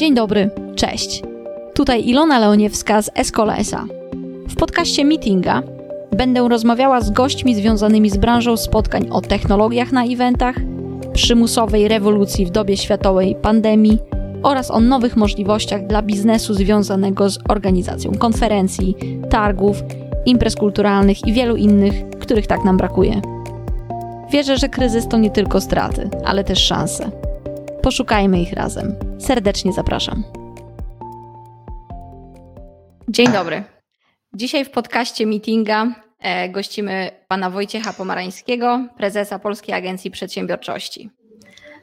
[0.00, 1.22] Dzień dobry, cześć.
[1.74, 3.84] Tutaj Ilona Leoniewska z Escola SA.
[4.48, 5.62] W podcaście Meetinga
[6.12, 10.56] będę rozmawiała z gośćmi związanymi z branżą spotkań o technologiach na eventach,
[11.12, 13.98] przymusowej rewolucji w dobie światowej pandemii
[14.42, 18.96] oraz o nowych możliwościach dla biznesu związanego z organizacją konferencji,
[19.30, 19.82] targów,
[20.26, 23.20] imprez kulturalnych i wielu innych, których tak nam brakuje.
[24.32, 27.19] Wierzę, że kryzys to nie tylko straty, ale też szanse.
[27.82, 28.94] Poszukajmy ich razem.
[29.18, 30.24] Serdecznie zapraszam.
[33.08, 33.62] Dzień dobry.
[34.34, 35.86] Dzisiaj w podcaście Meetinga
[36.18, 41.10] e, gościmy pana Wojciecha Pomarańskiego, prezesa Polskiej Agencji Przedsiębiorczości.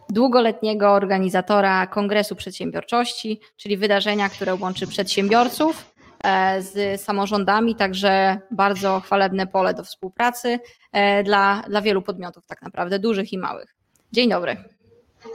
[0.09, 9.47] Długoletniego organizatora Kongresu Przedsiębiorczości, czyli wydarzenia, które łączy przedsiębiorców e, z samorządami, także bardzo chwalebne
[9.47, 10.59] pole do współpracy
[10.91, 13.75] e, dla, dla wielu podmiotów, tak naprawdę, dużych i małych.
[14.11, 14.76] Dzień dobry.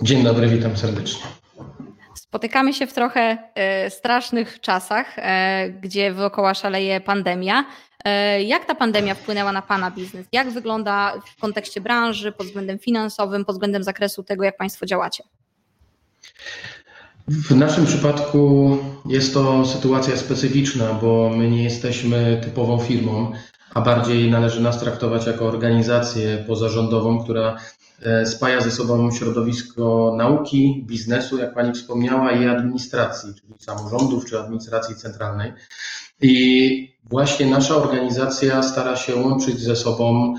[0.00, 1.22] Dzień dobry, witam serdecznie.
[2.14, 7.64] Spotykamy się w trochę e, strasznych czasach, e, gdzie wookoła szaleje pandemia.
[8.04, 10.26] E, jak ta pandemia wpłynęła na Pana biznes?
[10.32, 15.24] Jak wygląda w kontekście branży, pod względem finansowym, pod względem zakresu tego, jak Państwo działacie?
[17.28, 23.32] W naszym przypadku jest to sytuacja specyficzna, bo my nie jesteśmy typową firmą,
[23.74, 27.56] a bardziej należy nas traktować jako organizację pozarządową, która
[28.24, 34.94] spaja ze sobą środowisko nauki, biznesu, jak Pani wspomniała, i administracji, czyli samorządów czy administracji
[34.96, 35.52] centralnej.
[36.20, 40.34] I właśnie nasza organizacja stara się łączyć ze sobą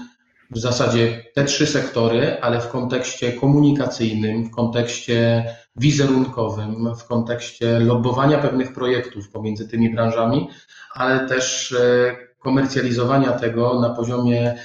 [0.51, 8.37] w zasadzie te trzy sektory, ale w kontekście komunikacyjnym, w kontekście wizerunkowym, w kontekście lobbowania
[8.37, 10.49] pewnych projektów pomiędzy tymi branżami,
[10.93, 14.55] ale też e, komercjalizowania tego na poziomie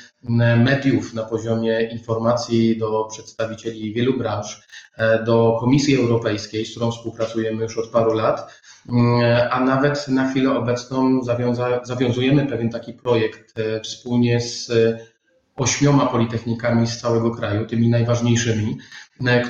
[0.56, 4.62] mediów, na poziomie informacji do przedstawicieli wielu branż,
[4.96, 10.30] e, do Komisji Europejskiej, z którą współpracujemy już od paru lat, mm, a nawet na
[10.30, 14.70] chwilę obecną zawiąza, zawiązujemy pewien taki projekt e, wspólnie z
[15.56, 18.78] ośmioma politechnikami z całego kraju, tymi najważniejszymi,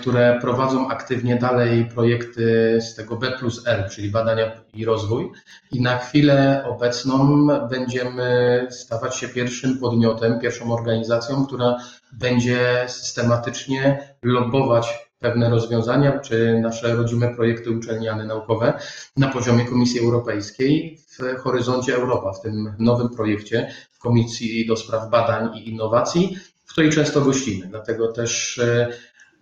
[0.01, 5.31] które prowadzą aktywnie dalej projekty z tego B plus L, czyli badania i rozwój.
[5.73, 11.77] I na chwilę obecną będziemy stawać się pierwszym podmiotem, pierwszą organizacją, która
[12.13, 18.79] będzie systematycznie lobbować pewne rozwiązania, czy nasze rodzime projekty uczelniane naukowe
[19.17, 25.57] na poziomie Komisji Europejskiej w horyzoncie Europa, w tym nowym projekcie Komisji do Spraw Badań
[25.57, 27.67] i Innowacji, w której często gościmy.
[27.67, 28.89] Dlatego też e,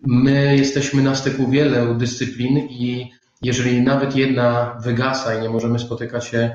[0.03, 3.13] My jesteśmy na styku wielu dyscyplin i
[3.43, 6.55] jeżeli nawet jedna wygasa i nie możemy spotykać się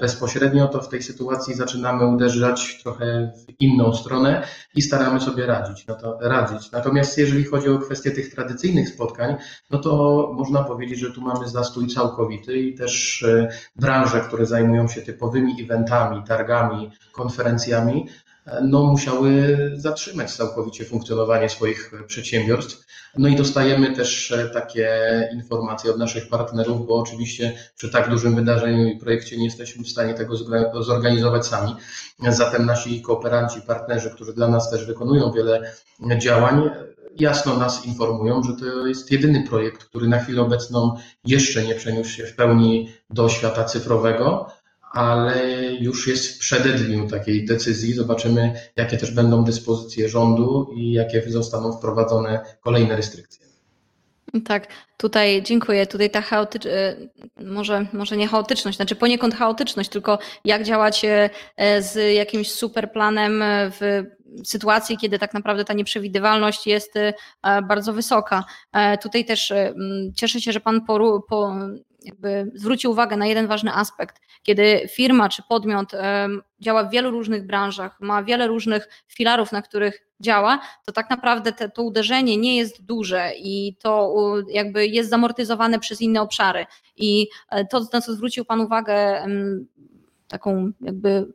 [0.00, 5.86] bezpośrednio, to w tej sytuacji zaczynamy uderzać trochę w inną stronę i staramy sobie radzić,
[5.86, 6.72] no to radzić.
[6.72, 9.36] Natomiast jeżeli chodzi o kwestię tych tradycyjnych spotkań,
[9.70, 14.88] no to można powiedzieć, że tu mamy zastój całkowity i też e, branże, które zajmują
[14.88, 18.06] się typowymi eventami, targami, konferencjami,
[18.62, 22.86] no, musiały zatrzymać całkowicie funkcjonowanie swoich przedsiębiorstw.
[23.18, 24.88] No i dostajemy też e, takie
[25.32, 29.88] informacje od naszych partnerów, bo oczywiście przy tak dużym wydarzeniu i projekcie nie jesteśmy w
[29.88, 30.36] stanie tego
[30.82, 31.74] zorganizować sami.
[32.28, 35.72] Zatem nasi kooperanci, partnerzy, którzy dla nas też wykonują wiele
[36.18, 36.70] działań,
[37.18, 42.10] jasno nas informują, że to jest jedyny projekt, który na chwilę obecną jeszcze nie przeniósł
[42.10, 44.46] się w pełni do świata cyfrowego
[44.92, 47.94] ale już jest w przededniu takiej decyzji.
[47.94, 53.46] Zobaczymy, jakie też będą dyspozycje rządu i jakie zostaną wprowadzone kolejne restrykcje.
[54.44, 54.66] Tak,
[54.96, 55.86] tutaj dziękuję.
[55.86, 56.76] Tutaj ta chaotyczność,
[57.44, 63.44] może, może nie chaotyczność, znaczy poniekąd chaotyczność, tylko jak działać e, z jakimś super planem
[63.70, 64.02] w
[64.44, 66.94] sytuacji, kiedy tak naprawdę ta nieprzewidywalność jest
[67.68, 68.44] bardzo wysoka.
[68.72, 69.52] E, tutaj też
[70.16, 71.54] cieszę się, że Pan poru, po,
[72.04, 74.20] jakby zwrócił uwagę na jeden ważny aspekt.
[74.42, 75.92] Kiedy firma czy podmiot
[76.60, 81.52] działa w wielu różnych branżach, ma wiele różnych filarów, na których działa, to tak naprawdę
[81.52, 84.14] te, to uderzenie nie jest duże i to
[84.48, 86.66] jakby jest zamortyzowane przez inne obszary.
[86.96, 89.26] I e, to, na co zwrócił Pan uwagę,
[90.28, 91.26] taką jakby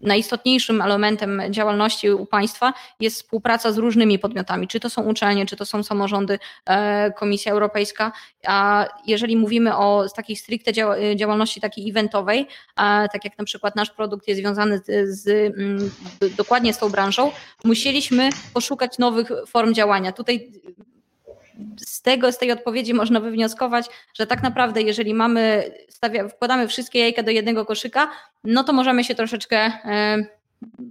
[0.00, 5.56] najistotniejszym elementem działalności u państwa jest współpraca z różnymi podmiotami, czy to są uczelnie, czy
[5.56, 8.12] to są samorządy, e, Komisja Europejska,
[8.46, 10.72] a jeżeli mówimy o takiej stricte
[11.16, 12.46] działalności takiej eventowej,
[13.12, 15.28] tak jak na przykład nasz produkt jest związany z, z,
[15.58, 15.90] mm,
[16.36, 17.32] dokładnie z tą branżą,
[17.64, 20.12] musieliśmy poszukać nowych form działania.
[20.12, 20.52] Tutaj
[21.78, 26.98] z tego, z tej odpowiedzi można wywnioskować, że tak naprawdę, jeżeli mamy, stawia, wkładamy wszystkie
[26.98, 28.10] jajka do jednego koszyka,
[28.44, 30.16] no to możemy się troszeczkę e,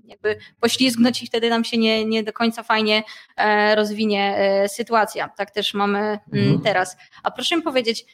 [0.08, 3.04] jakby poślizgnąć i wtedy nam się nie, nie do końca fajnie
[3.38, 5.30] e, rozwinie e, sytuacja.
[5.38, 6.62] Tak też mamy mm, mhm.
[6.62, 6.98] teraz.
[7.24, 8.06] A proszę mi powiedzieć,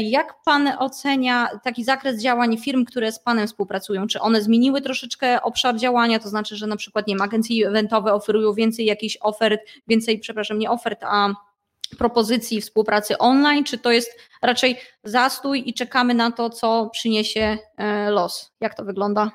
[0.00, 4.06] jak Pan ocenia taki zakres działań firm, które z Panem współpracują?
[4.06, 6.18] Czy one zmieniły troszeczkę obszar działania?
[6.18, 10.58] To znaczy, że na przykład, nie wiem, agencje eventowe oferują więcej jakichś ofert, więcej, przepraszam,
[10.58, 11.34] nie ofert, a
[11.98, 18.10] propozycji współpracy online, czy to jest raczej zastój i czekamy na to, co przyniesie e,
[18.10, 18.52] los?
[18.60, 19.30] Jak to wygląda?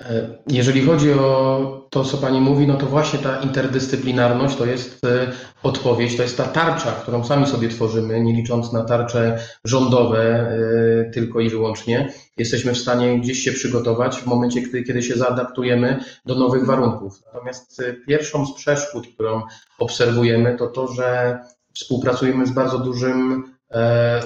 [0.00, 5.04] E, jeżeli chodzi o to, co Pani mówi, no to właśnie ta interdyscyplinarność to jest
[5.04, 10.20] e, odpowiedź, to jest ta tarcza, którą sami sobie tworzymy, nie licząc na tarcze rządowe
[10.20, 12.12] e, tylko i wyłącznie.
[12.36, 17.22] Jesteśmy w stanie gdzieś się przygotować w momencie, kiedy, kiedy się zaadaptujemy do nowych warunków.
[17.26, 19.42] Natomiast pierwszą z przeszkód, którą
[19.78, 21.38] obserwujemy, to to, że
[21.74, 23.44] współpracujemy z bardzo dużym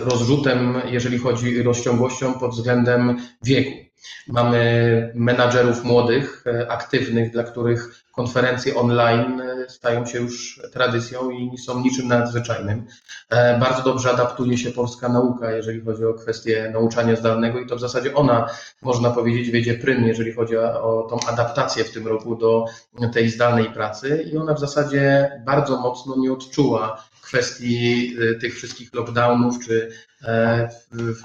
[0.04, 3.91] rozrzutem, jeżeli chodzi o rozciągłością pod względem wieku.
[4.28, 11.58] Mamy menadżerów młodych, e, aktywnych, dla których konferencje online e, stają się już tradycją i
[11.58, 12.86] są niczym nadzwyczajnym.
[13.30, 17.76] E, bardzo dobrze adaptuje się polska nauka, jeżeli chodzi o kwestię nauczania zdalnego i to
[17.76, 18.50] w zasadzie ona,
[18.82, 22.64] można powiedzieć, wiedzie prym, jeżeli chodzi o, tą adaptację w tym roku do
[23.12, 29.66] tej zdalnej pracy i ona w zasadzie bardzo mocno nie odczuła kwestii tych wszystkich lockdownów
[29.66, 29.90] czy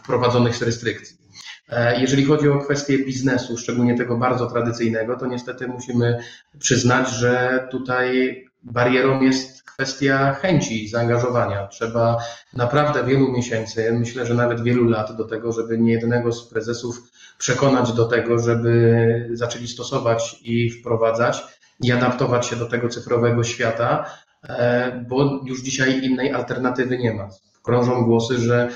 [0.04, 1.17] wprowadzonych restrykcji.
[1.70, 6.20] E, jeżeli chodzi o kwestię biznesu, szczególnie tego bardzo tradycyjnego, to niestety musimy
[6.60, 11.68] przyznać, że tutaj barierą jest kwestia chęci zaangażowania.
[11.68, 12.18] Trzeba
[12.54, 16.98] naprawdę wielu miesięcy, myślę, że nawet wielu lat do tego, żeby niejednego z prezesów
[17.38, 21.44] przekonać do tego, żeby zaczęli stosować i wprowadzać
[21.84, 24.06] i adaptować się do tego cyfrowego świata,
[24.50, 27.30] e, bo już dzisiaj innej alternatywy nie ma.
[27.68, 28.70] Krążą głosy, że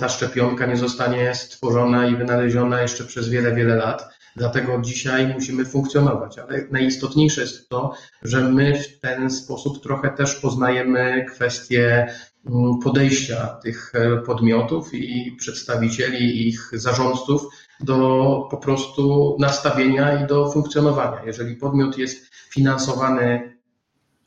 [0.00, 4.08] ta szczepionka nie zostanie stworzona i wynaleziona jeszcze przez wiele, wiele lat.
[4.36, 7.92] Dlatego dzisiaj musimy funkcjonować, ale najistotniejsze jest to,
[8.22, 12.06] że my w ten sposób trochę też poznajemy kwestie
[12.46, 17.42] mm, podejścia tych e, podmiotów i przedstawicieli ich zarządców
[17.80, 21.24] do po prostu nastawienia i do funkcjonowania.
[21.26, 23.57] Jeżeli podmiot jest finansowany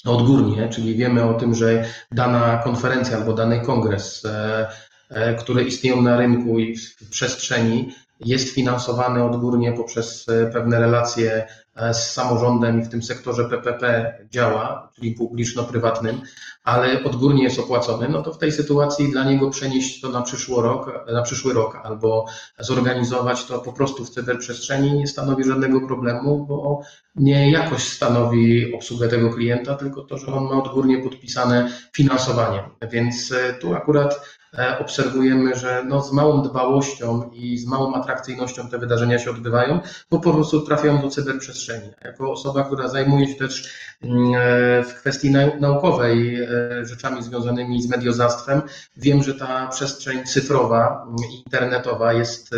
[0.05, 4.67] odgórnie, czyli wiemy o tym, że dana konferencja albo dany kongres e,
[5.11, 11.47] E, które istnieją na rynku i w przestrzeni, jest finansowany odgórnie poprzez e, pewne relacje
[11.93, 16.21] z samorządem i w tym sektorze PPP działa, czyli publiczno-prywatnym,
[16.63, 20.63] ale odgórnie jest opłacony, no to w tej sytuacji dla niego przenieść to na przyszły
[20.63, 22.25] rok, na przyszły rok albo
[22.59, 26.81] zorganizować to po prostu w cyberprzestrzeni nie stanowi żadnego problemu, bo
[27.15, 32.63] nie jakość stanowi obsługę tego klienta, tylko to, że on ma odgórnie podpisane finansowanie.
[32.91, 34.40] Więc tu akurat E,
[34.79, 40.19] obserwujemy, że no z małą dbałością i z małą atrakcyjnością te wydarzenia się odbywają, bo
[40.19, 41.89] po prostu trafiają do cyberprzestrzeni.
[42.03, 43.69] Jako osoba, która zajmuje się też
[44.03, 46.49] mm, e, w kwestii naukowej e,
[46.85, 48.61] rzeczami związanymi z mediozastwem,
[48.97, 51.15] wiem, że ta przestrzeń cyfrowa, mm,
[51.45, 52.55] internetowa jest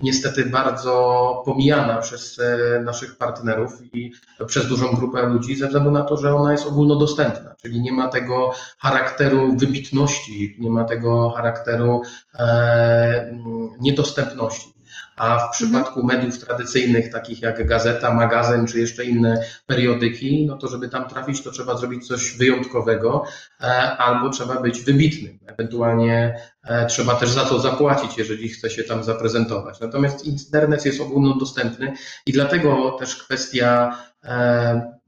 [0.00, 2.40] niestety bardzo pomijana przez
[2.84, 4.12] naszych partnerów i
[4.46, 8.08] przez dużą grupę ludzi ze względu na to, że ona jest ogólnodostępna, czyli nie ma
[8.08, 12.02] tego charakteru wybitności, nie ma tego charakteru
[12.34, 13.38] e,
[13.80, 14.72] niedostępności.
[15.16, 16.06] A w przypadku mhm.
[16.06, 21.42] mediów tradycyjnych, takich jak gazeta, magazyn czy jeszcze inne periodyki, no to żeby tam trafić,
[21.42, 23.24] to trzeba zrobić coś wyjątkowego
[23.60, 23.64] e,
[23.96, 25.38] albo trzeba być wybitnym.
[25.46, 29.80] Ewentualnie e, trzeba też za to zapłacić, jeżeli chce się tam zaprezentować.
[29.80, 31.92] Natomiast internet jest ogólnodostępny
[32.26, 33.96] i dlatego też kwestia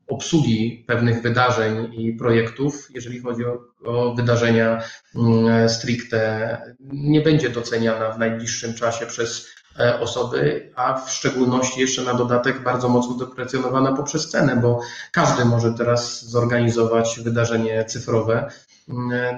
[0.09, 4.83] obsługi pewnych wydarzeń i projektów, jeżeli chodzi o, o, wydarzenia
[5.17, 6.59] mm, stricte,
[6.93, 9.49] nie będzie doceniana w najbliższym czasie przez
[9.81, 14.81] e, osoby, a w szczególności jeszcze na dodatek bardzo mocno deprecjonowana poprzez cenę, bo
[15.13, 18.51] każdy może teraz zorganizować wydarzenie cyfrowe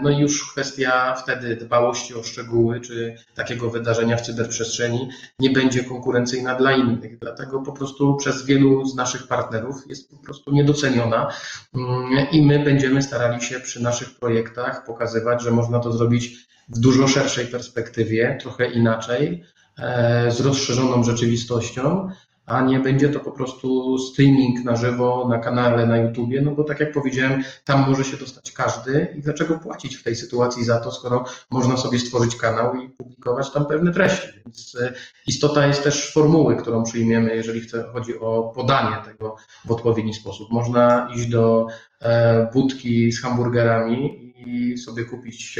[0.02, 5.84] no i już kwestia wtedy dbałości o szczegóły, czy takiego wydarzenia w cyberprzestrzeni nie będzie
[5.84, 7.18] konkurencyjna dla innych.
[7.18, 11.32] Dlatego po prostu przez wielu z naszych partnerów jest po prostu niedoceniona
[11.74, 16.78] mm, i my będziemy starali się przy naszych projektach pokazywać, że można to zrobić w
[16.78, 19.44] dużo szerszej perspektywie, trochę inaczej,
[19.78, 22.08] e, z rozszerzoną rzeczywistością,
[22.46, 26.64] a nie będzie to po prostu streaming na żywo na kanale na YouTubie, no bo
[26.64, 30.80] tak jak powiedziałem, tam może się dostać każdy i dlaczego płacić w tej sytuacji za
[30.80, 34.28] to, skoro można sobie stworzyć kanał i publikować tam pewne treści.
[34.44, 34.92] Więc e,
[35.26, 37.60] istota jest też formuły, którą przyjmiemy, jeżeli
[37.92, 40.50] chodzi o podanie tego w odpowiedni sposób.
[40.50, 41.66] Można iść do
[42.00, 45.58] e, budki z hamburgerami i sobie kupić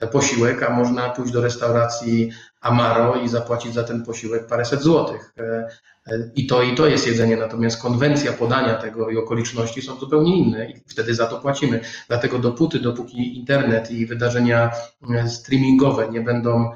[0.00, 2.30] e, posiłek, a można pójść do restauracji
[2.60, 5.34] Amaro i zapłacić za ten posiłek paręset złotych.
[6.06, 10.36] E, I to, I to jest jedzenie, natomiast konwencja podania tego i okoliczności są zupełnie
[10.36, 11.80] inne i wtedy za to płacimy.
[12.08, 14.70] Dlatego dopóty, dopóki internet i wydarzenia
[15.26, 16.70] streamingowe nie będą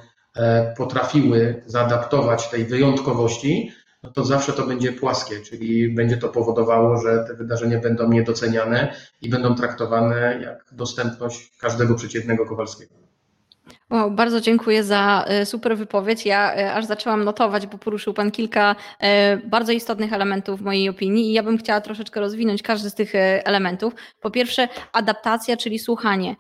[0.77, 7.25] potrafiły zaadaptować tej wyjątkowości, no to zawsze to będzie płaskie, czyli będzie to powodowało, że
[7.29, 13.08] te wydarzenia będą niedoceniane i będą traktowane jak dostępność każdego przeciętnego Kowalskiego.
[13.91, 16.27] Wow, bardzo dziękuję za e, super wypowiedź.
[16.27, 20.89] Ja e, aż zaczęłam notować, bo poruszył Pan kilka e, bardzo istotnych elementów w mojej
[20.89, 23.13] opinii i ja bym chciała troszeczkę rozwinąć każdy z tych
[23.45, 23.95] elementów.
[24.21, 26.37] Po pierwsze, adaptacja, czyli słuchanie,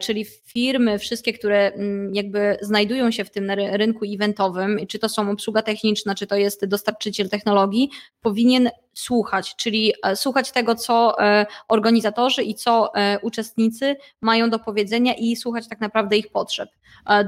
[0.00, 5.30] czyli firmy, wszystkie, które mm, jakby znajdują się w tym rynku eventowym, czy to są
[5.30, 7.90] obsługa techniczna, czy to jest dostarczyciel technologii,
[8.22, 14.58] powinien słuchać, czyli e, słuchać tego, co e, organizatorzy i co e, uczestnicy mają do
[14.58, 16.70] powiedzenia i słuchać tak naprawdę ich potrzeb.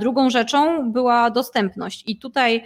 [0.01, 2.65] Drugą rzeczą była dostępność i tutaj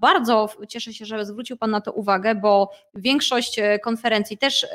[0.00, 4.66] bardzo cieszę się, że zwrócił Pan na to uwagę, bo większość konferencji też,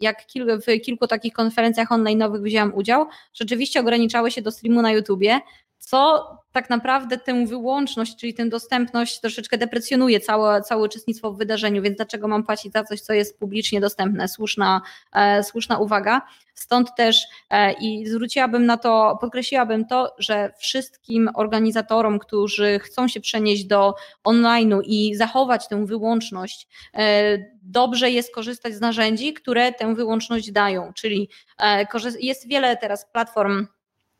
[0.00, 0.24] jak
[0.66, 5.40] w kilku takich konferencjach online'owych wzięłam udział, rzeczywiście ograniczały się do streamu na YouTubie,
[5.78, 11.82] co tak naprawdę tę wyłączność, czyli tę dostępność troszeczkę deprecjonuje całe, całe uczestnictwo w wydarzeniu,
[11.82, 14.28] więc dlaczego mam płacić za coś, co jest publicznie dostępne?
[14.28, 14.80] Słuszna,
[15.12, 16.22] e, słuszna uwaga.
[16.54, 23.20] Stąd też e, i zwróciłabym na to, podkreśliłabym to, że wszystkim organizatorom, którzy chcą się
[23.20, 29.94] przenieść do online'u i zachować tę wyłączność, e, dobrze jest korzystać z narzędzi, które tę
[29.94, 31.28] wyłączność dają, czyli
[31.58, 31.86] e,
[32.20, 33.66] jest wiele teraz platform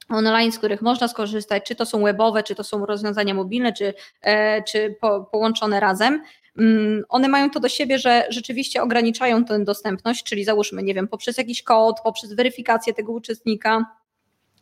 [0.08, 3.94] online, z których można skorzystać, czy to są webowe, czy to są rozwiązania mobilne, czy,
[4.22, 6.22] e, czy po, połączone razem.
[6.58, 11.08] Mm, one mają to do siebie, że rzeczywiście ograniczają tę dostępność, czyli załóżmy, nie wiem,
[11.08, 13.84] poprzez jakiś kod, poprzez weryfikację tego uczestnika,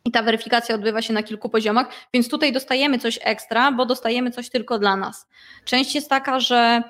[0.05, 4.31] i ta weryfikacja odbywa się na kilku poziomach, więc tutaj dostajemy coś ekstra, bo dostajemy
[4.31, 5.27] coś tylko dla nas.
[5.65, 6.83] Część jest taka, że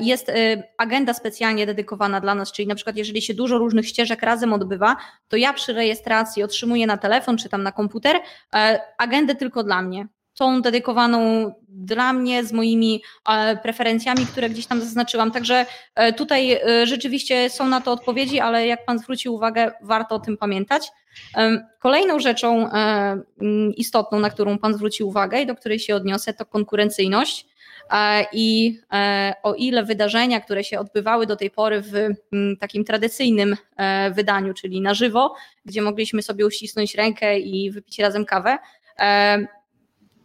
[0.00, 4.22] jest y, agenda specjalnie dedykowana dla nas, czyli na przykład jeżeli się dużo różnych ścieżek
[4.22, 4.96] razem odbywa,
[5.28, 8.16] to ja przy rejestracji otrzymuję na telefon czy tam na komputer
[8.54, 10.06] e, agendę tylko dla mnie.
[10.34, 15.30] Tą dedykowaną dla mnie z moimi e, preferencjami, które gdzieś tam zaznaczyłam.
[15.30, 15.66] Także
[16.16, 20.90] tutaj rzeczywiście są na to odpowiedzi, ale jak Pan zwrócił uwagę, warto o tym pamiętać.
[21.80, 22.70] Kolejną rzeczą
[23.76, 27.47] istotną, na którą Pan zwrócił uwagę i do której się odniosę, to konkurencyjność.
[28.32, 33.56] I e, o ile wydarzenia, które się odbywały do tej pory w mm, takim tradycyjnym
[33.76, 38.58] e, wydaniu, czyli na żywo, gdzie mogliśmy sobie uścisnąć rękę i wypić razem kawę,
[38.98, 39.57] e,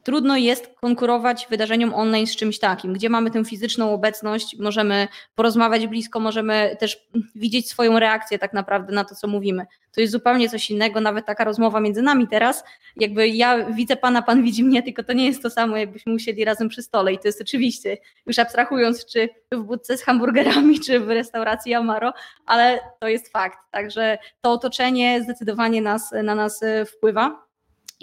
[0.04, 5.88] trudno jest konkurować wydarzeniom online z czymś takim, gdzie mamy tę fizyczną obecność, możemy porozmawiać
[5.88, 9.66] blisko, możemy też widzieć swoją reakcję tak naprawdę na to, co mówimy.
[9.96, 12.64] To jest zupełnie coś innego, nawet taka rozmowa między nami teraz,
[12.96, 16.46] jakby ja widzę pana, pan widzi mnie, tylko to nie jest to samo, jakbyśmy usiedli
[16.46, 21.00] razem przy stole i to jest oczywiście, już abstrahując, czy w budce z hamburgerami, czy
[21.00, 22.14] w restauracji Amaro,
[22.46, 27.43] ale to jest fakt, także to otoczenie zdecydowanie nas, na nas wpływa.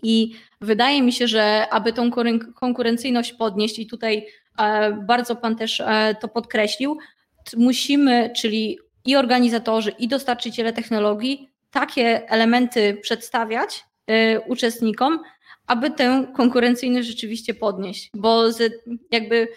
[0.02, 2.11] I wydaje mi się, że aby tą
[2.54, 4.26] konkurencyjność podnieść, i tutaj
[4.59, 6.99] e, bardzo Pan też e, to podkreślił,
[7.57, 15.21] musimy, czyli i organizatorzy, i dostarczyciele technologii, takie elementy przedstawiać e, uczestnikom,
[15.66, 18.45] aby tę konkurencyjność rzeczywiście podnieść, bo
[19.11, 19.49] jakby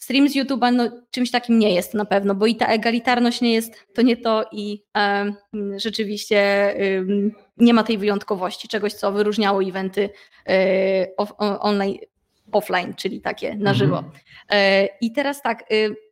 [0.00, 3.54] stream z YouTube'a no, czymś takim nie jest na pewno, bo i ta egalitarność nie
[3.54, 5.32] jest, to nie to i e,
[5.76, 7.04] rzeczywiście e,
[7.56, 10.10] nie ma tej wyjątkowości, czegoś, co wyróżniało eventy
[10.48, 11.96] e, off, online,
[12.52, 13.76] offline, czyli takie na mhm.
[13.76, 14.04] żywo.
[14.50, 16.05] E, I teraz tak, e,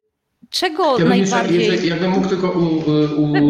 [0.54, 1.58] czego ja najbardziej...
[1.58, 2.54] Jeszcze, jeszcze, jakbym mógł tylko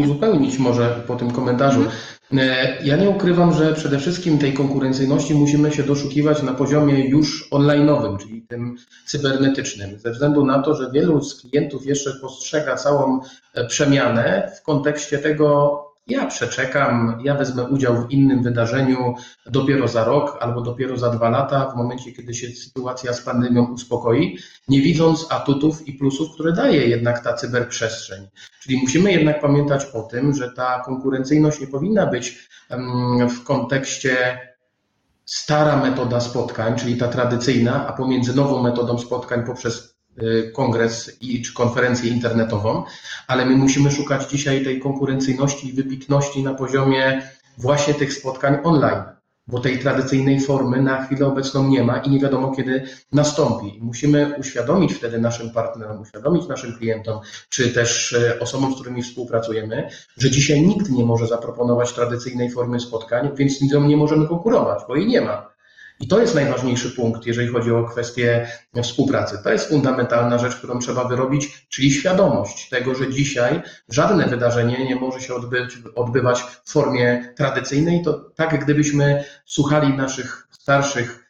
[0.02, 1.80] uzupełnić może po tym komentarzu.
[1.80, 1.99] Mhm.
[2.38, 7.50] E, ja nie ukrywam, że przede wszystkim tej konkurencyjności musimy się doszukiwać na poziomie już
[7.50, 13.20] online'owym, czyli tym cybernetycznym, ze względu na to, że wielu z klientów jeszcze postrzega całą
[13.54, 19.14] e, przemianę w kontekście tego, ja przeczekam, ja wezmę udział w innym wydarzeniu
[19.46, 23.73] dopiero za rok albo dopiero za dwa lata, w momencie, kiedy się sytuacja z pandemią
[23.73, 28.28] uspokoi, nie widząc atutów i plusów, które daje jednak ta cyberprzestrzeń.
[28.62, 32.49] Czyli musimy jednak pamiętać o tym, że ta konkurencyjność nie powinna być
[33.30, 34.38] w kontekście
[35.25, 39.94] stara metoda spotkań, czyli ta tradycyjna, a pomiędzy nową metodą spotkań poprzez
[40.52, 42.85] kongres i, czy konferencję internetową,
[43.26, 47.23] ale my musimy szukać dzisiaj tej konkurencyjności i wybitności na poziomie
[47.59, 49.02] właśnie tych spotkań online.
[49.47, 53.78] bo tej tradycyjnej formy na chwilę obecną nie ma i nie wiadomo kiedy nastąpi.
[53.83, 59.88] Musimy uświadomić wtedy naszym partnerom, uświadomić naszym klientom, czy też e, osobom, z którymi współpracujemy,
[60.16, 64.83] że dzisiaj nikt nie może zaproponować tradycyjnej formy spotkań, więc z nią nie możemy konkurować,
[64.88, 65.53] bo jej nie ma.
[66.01, 68.49] I to jest najważniejszy punkt, jeżeli chodzi o kwestię
[68.83, 69.39] współpracy.
[69.45, 74.97] To jest fundamentalna rzecz, którą trzeba wyrobić, czyli świadomość tego, że dzisiaj żadne wydarzenie nie
[74.97, 78.03] może się odbyć, odbywać w formie tradycyjnej.
[78.03, 81.24] To tak, gdybyśmy słuchali naszych starszych,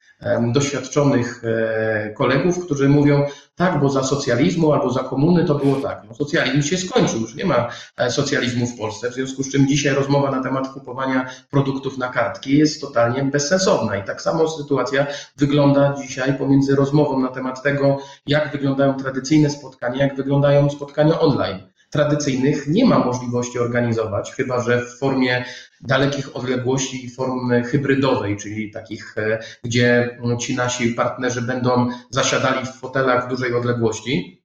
[0.53, 6.03] doświadczonych e, kolegów, którzy mówią, tak, bo za socjalizmu albo za komuny to było tak.
[6.09, 9.69] No, socjalizm się skończył, już nie ma e, socjalizmu w Polsce, w związku z czym
[9.69, 13.97] dzisiaj rozmowa na temat kupowania produktów na kartki jest totalnie bezsensowna.
[13.97, 20.05] I tak samo sytuacja wygląda dzisiaj pomiędzy rozmową na temat tego, jak wyglądają tradycyjne spotkania,
[20.05, 25.45] jak wyglądają spotkania online tradycyjnych nie ma możliwości organizować, chyba że w formie
[25.81, 32.73] dalekich odległości i formy hybrydowej, czyli takich, e, gdzie ci nasi partnerzy będą zasiadali w
[32.73, 34.43] fotelach w dużej odległości.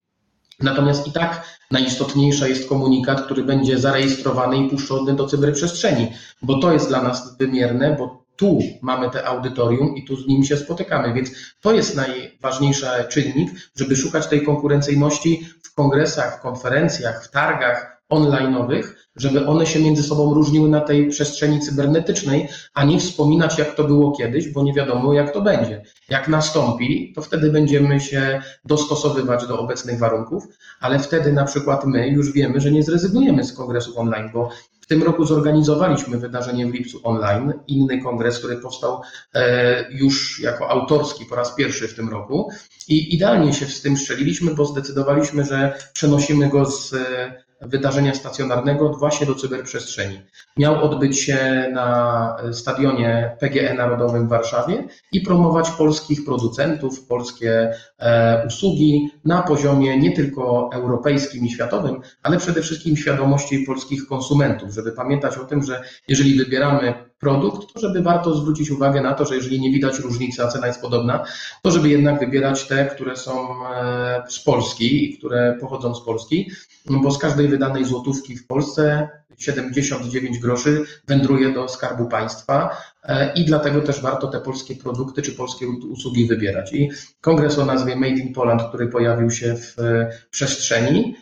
[0.60, 6.74] Natomiast i tak najistotniejsza jest komunikat, który będzie zarejestrowany i puszczony do cyberprzestrzeni, bo to
[6.74, 11.14] jest dla nas wymierne, bo tu mamy te audytorium i tu z nim się spotykamy,
[11.14, 11.30] więc
[11.62, 18.84] to jest najważniejszy czynnik, żeby szukać tej konkurencyjności w kongresach, w konferencjach, w targach online'owych,
[19.16, 23.84] żeby one się między sobą różniły na tej przestrzeni cybernetycznej, a nie wspominać, jak to
[23.84, 25.84] było kiedyś, bo nie wiadomo, jak to będzie.
[26.10, 30.44] Jak nastąpi, to wtedy będziemy się dostosowywać do obecnych warunków,
[30.80, 34.50] ale wtedy na przykład my już wiemy, że nie zrezygnujemy z kongresów online, bo
[34.90, 39.02] tym roku zorganizowaliśmy wydarzenie w lipcu online, inny kongres, który powstał
[39.34, 42.50] e, już jako autorski po raz pierwszy w tym roku.
[42.88, 46.96] I idealnie się z tym strzeliliśmy, bo zdecydowaliśmy, że przenosimy go z
[47.62, 50.22] wydarzenia stacjonarnego właśnie do cyberprzestrzeni.
[50.58, 58.48] Miał odbyć się na stadionie PGE Narodowym w Warszawie i promować polskich producentów, polskie e,
[58.48, 64.92] usługi na poziomie nie tylko europejskim i światowym, ale przede wszystkim świadomości polskich konsumentów, żeby
[64.92, 69.36] pamiętać o tym, że jeżeli wybieramy produkt, to żeby warto zwrócić uwagę na to, że
[69.36, 71.24] jeżeli nie widać różnicy, a cena jest podobna,
[71.62, 76.52] to żeby jednak wybierać te, które są e, z Polski i które pochodzą z Polski,
[76.90, 79.10] no bo z każdej wydanej złotówki w Polsce
[79.40, 85.32] 79 groszy wędruje do skarbu państwa e, i dlatego też warto te polskie produkty czy
[85.32, 86.74] polskie usługi wybierać.
[86.74, 86.90] I
[87.22, 91.16] kongres o nazwie Made in Poland, który pojawił się w e, przestrzeni,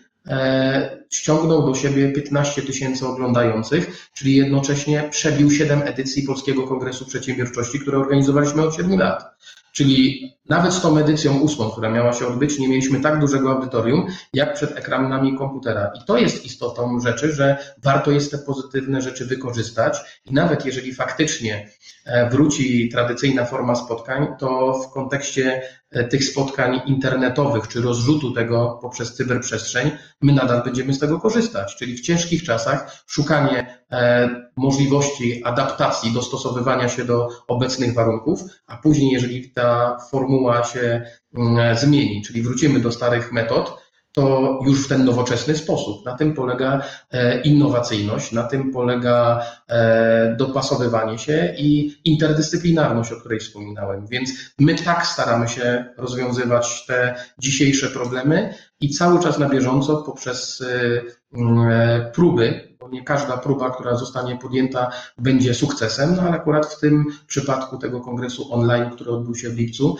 [1.10, 7.98] ściągnął do siebie 15 tysięcy oglądających, czyli jednocześnie przebił 7 edycji Polskiego Kongresu Przedsiębiorczości, które
[7.98, 9.24] organizowaliśmy od 7 lat.
[9.72, 14.08] Czyli nawet z tą edycją ósmą, która miała się odbyć, nie mieliśmy tak dużego audytorium,
[14.34, 15.92] jak przed ekranami komputera.
[16.02, 20.94] I to jest istotą rzeczy, że warto jest te pozytywne rzeczy wykorzystać i nawet jeżeli
[20.94, 21.70] faktycznie
[22.06, 28.80] e, wróci tradycyjna forma spotkań, to w kontekście e, tych spotkań internetowych, czy rozrzutu tego
[28.82, 31.76] poprzez cyberprzestrzeń, my nadal będziemy z tego korzystać.
[31.76, 39.12] Czyli w ciężkich czasach szukanie e, możliwości adaptacji, dostosowywania się do obecnych warunków, a później,
[39.12, 40.37] jeżeli ta formuła
[40.74, 41.02] się
[41.38, 46.06] mm, zmieni, czyli wrócimy do starych metod, to już w ten nowoczesny sposób.
[46.06, 53.40] Na tym polega e, innowacyjność, na tym polega e, dopasowywanie się i interdyscyplinarność, o której
[53.40, 54.08] wspominałem.
[54.08, 60.62] Więc my tak staramy się rozwiązywać te dzisiejsze problemy i cały czas na bieżąco poprzez
[60.62, 67.06] e, próby, nie każda próba, która zostanie podjęta, będzie sukcesem, no ale akurat w tym
[67.28, 69.98] przypadku tego kongresu online, który odbył się w lipcu,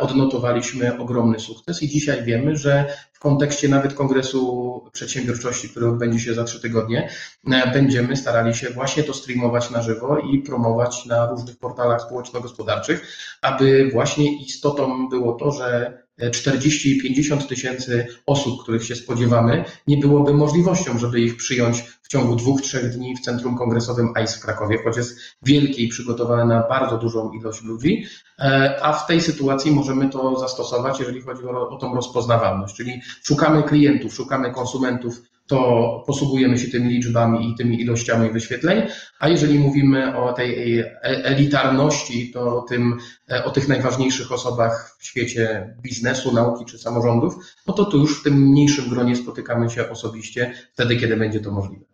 [0.00, 2.86] odnotowaliśmy ogromny sukces i dzisiaj wiemy, że
[3.20, 7.10] w kontekście nawet Kongresu Przedsiębiorczości, który odbędzie się za trzy tygodnie,
[7.50, 13.16] e, będziemy starali się właśnie to streamować na żywo i promować na różnych portalach społeczno-gospodarczych,
[13.42, 20.98] aby właśnie istotą było to, że 40-50 tysięcy osób, których się spodziewamy, nie byłoby możliwością,
[20.98, 24.96] żeby ich przyjąć w ciągu dwóch, trzech dni w Centrum Kongresowym ICE w Krakowie, choć
[24.96, 28.04] jest wielkie i przygotowane na bardzo dużą ilość ludzi,
[28.38, 33.00] e, a w tej sytuacji możemy to zastosować, jeżeli chodzi o, o tą rozpoznawalność, czyli
[33.22, 38.82] szukamy klientów, szukamy konsumentów to posługujemy się tymi liczbami i tymi ilościami wyświetleń,
[39.18, 42.98] a jeżeli mówimy o tej e, elitarności, to tym,
[43.30, 47.34] e, o tych najważniejszych osobach w świecie biznesu, nauki czy samorządów,
[47.66, 51.50] no to tu już w tym mniejszym gronie spotykamy się osobiście wtedy, kiedy będzie to
[51.50, 51.84] możliwe.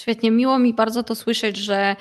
[0.00, 1.96] Świetnie, miło mi bardzo to słyszeć, że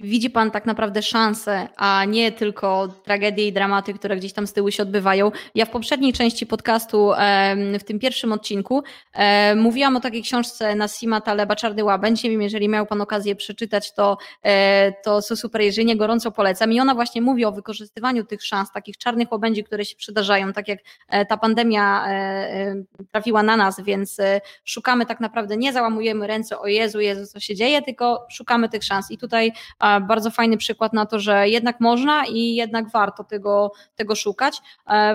[0.00, 4.52] widzi Pan tak naprawdę szansę, a nie tylko tragedie i dramaty, które gdzieś tam z
[4.52, 5.30] tyłu się odbywają.
[5.54, 7.12] Ja w poprzedniej części podcastu,
[7.80, 8.82] w tym pierwszym odcinku,
[9.56, 12.22] mówiłam o takiej książce Nasima Taleba Czarny Łabędź.
[12.22, 16.72] Nie wiem, jeżeli miał Pan okazję przeczytać, to, e, to super, jeżeli nie, gorąco polecam.
[16.72, 20.68] I ona właśnie mówi o wykorzystywaniu tych szans, takich czarnych łabędzi, które się przydarzają, tak
[20.68, 22.74] jak e, ta pandemia e,
[23.12, 24.16] trafiła na nas, więc
[24.64, 28.84] szukamy tak naprawdę, nie załamujemy ręce, o Jezu, Jezu, co się dzieje, tylko szukamy tych
[28.84, 29.10] szans.
[29.10, 29.52] I tutaj
[30.08, 34.60] bardzo fajny przykład na to, że jednak można i jednak warto tego, tego szukać.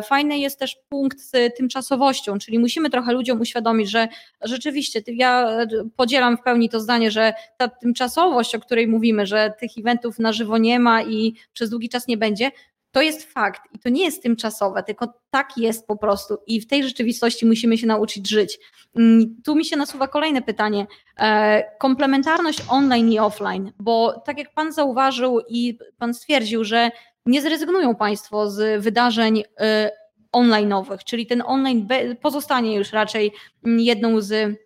[0.04, 4.08] Fajny jest też punkt z tymczasowością, czyli musimy trochę ludziom uświadomić, że
[4.42, 5.48] rzeczywiście ja
[5.96, 10.34] podzielam w pełni to zdanie, że ta tymczasowość, o której mówimy, że tych eventów na
[10.34, 12.52] żywo nie ma i przez długi czas nie będzie,
[12.94, 16.68] to jest fakt i to nie jest tymczasowe, tylko tak jest po prostu i w
[16.68, 18.60] tej rzeczywistości musimy się nauczyć żyć.
[18.96, 20.88] Mm, tu mi się nasuwa kolejne pytanie.
[21.20, 26.92] E, komplementarność online i offline, bo tak jak Pan zauważył i Pan stwierdził, że
[27.26, 29.92] nie zrezygnują Państwo z wydarzeń e,
[30.34, 31.88] online'owych, czyli ten online
[32.22, 33.32] pozostanie już raczej
[33.64, 34.58] jedną z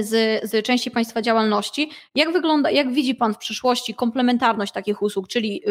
[0.00, 1.90] z, z części Państwa działalności.
[2.14, 5.62] Jak wygląda, jak widzi Pan w przyszłości komplementarność takich usług, czyli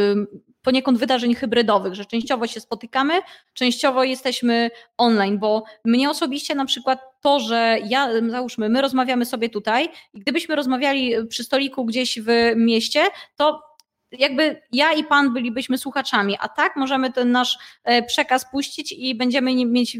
[0.67, 3.13] poniekąd wydarzeń hybrydowych, że częściowo się spotykamy,
[3.53, 9.49] częściowo jesteśmy online, bo mnie osobiście na przykład to, że ja, załóżmy, my rozmawiamy sobie
[9.49, 13.03] tutaj i gdybyśmy rozmawiali przy stoliku gdzieś w mieście,
[13.35, 13.61] to
[14.11, 19.15] jakby ja i pan bylibyśmy słuchaczami, a tak możemy ten nasz e, przekaz puścić i
[19.15, 19.97] będziemy mieć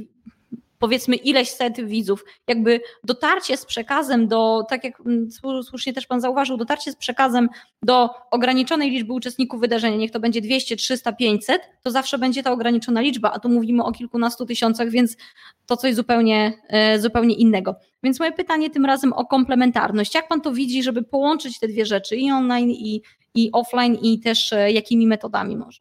[0.79, 5.29] powiedzmy ileś set widzów, jakby dotarcie z przekazem do, tak jak mm,
[5.63, 7.49] słusznie też Pan zauważył, dotarcie z przekazem
[7.81, 12.51] do ograniczonej liczby uczestników wydarzenia, niech to będzie 200, 300, 500, to zawsze będzie ta
[12.51, 15.17] ograniczona liczba, a tu mówimy o kilkunastu tysiącach, więc
[15.65, 17.75] to coś zupełnie, e, zupełnie innego.
[18.03, 20.15] Więc moje pytanie tym razem o komplementarność.
[20.15, 23.01] Jak Pan to widzi, żeby połączyć te dwie rzeczy i online, i,
[23.35, 25.79] i offline, i też e, jakimi metodami może?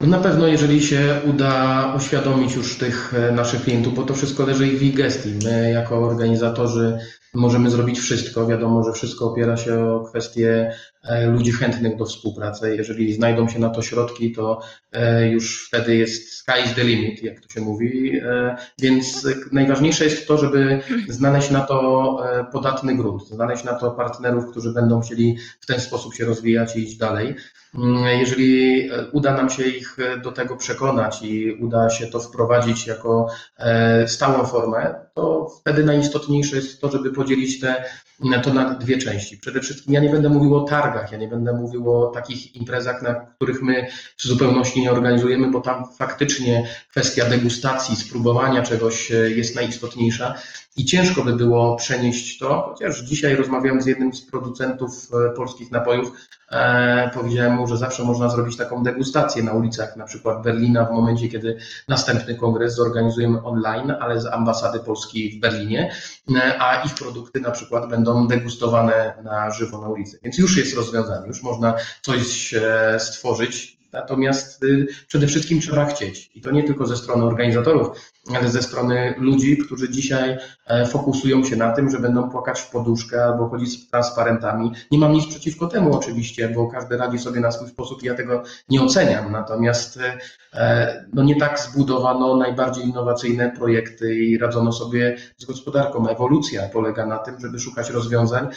[0.00, 4.46] No na pewno, jeżeli się uda uświadomić już tych e, naszych klientów, bo to wszystko
[4.46, 5.34] leży ich w ich gestii.
[5.44, 6.98] My, jako organizatorzy,
[7.34, 8.46] możemy zrobić wszystko.
[8.46, 10.72] Wiadomo, że wszystko opiera się o kwestie
[11.04, 12.76] e, ludzi chętnych do współpracy.
[12.76, 14.60] Jeżeli znajdą się na to środki, to
[14.92, 18.20] e, już wtedy jest sky is the limit, jak to się mówi.
[18.78, 22.18] Więc najważniejsze jest to, żeby znaleźć na to
[22.52, 26.82] podatny grunt, znaleźć na to partnerów, którzy będą chcieli w ten sposób się rozwijać i
[26.82, 27.34] iść dalej.
[27.74, 32.20] Mm, jeżeli e, uda nam się ich e, do tego przekonać i uda się to
[32.20, 37.84] wprowadzić jako e, stałą formę, to wtedy najistotniejsze jest to, żeby podzielić te,
[38.42, 39.38] to na dwie części.
[39.38, 43.02] Przede wszystkim ja nie będę mówił o targach, ja nie będę mówił o takich imprezach,
[43.02, 49.56] na których my w zupełności nie organizujemy, bo tam faktycznie kwestia degustacji, spróbowania czegoś jest
[49.56, 50.34] najistotniejsza.
[50.76, 56.12] I ciężko by było przenieść to, chociaż dzisiaj rozmawiałem z jednym z producentów polskich napojów,
[56.50, 60.92] E, powiedziałem mu, że zawsze można zrobić taką degustację na ulicach, na przykład Berlina, w
[60.92, 61.58] momencie, kiedy
[61.88, 65.92] następny kongres zorganizujemy online, ale z ambasady Polski w Berlinie,
[66.36, 70.18] e, a ich produkty na przykład będą degustowane na żywo na ulicy.
[70.22, 73.75] Więc już jest rozwiązanie, już można coś e, stworzyć.
[73.96, 76.30] Natomiast y, przede wszystkim trzeba chcieć.
[76.34, 77.88] I to nie tylko ze strony organizatorów,
[78.34, 82.70] ale ze strony ludzi, którzy dzisiaj e, fokusują się na tym, że będą płakać w
[82.70, 84.72] poduszkę albo chodzić z transparentami.
[84.90, 88.14] Nie mam nic przeciwko temu oczywiście, bo każdy radzi sobie na swój sposób i ja
[88.14, 89.32] tego nie oceniam.
[89.32, 89.98] Natomiast
[90.54, 96.08] e, no nie tak zbudowano najbardziej innowacyjne projekty i radzono sobie z gospodarką.
[96.08, 98.48] Ewolucja polega na tym, żeby szukać rozwiązań,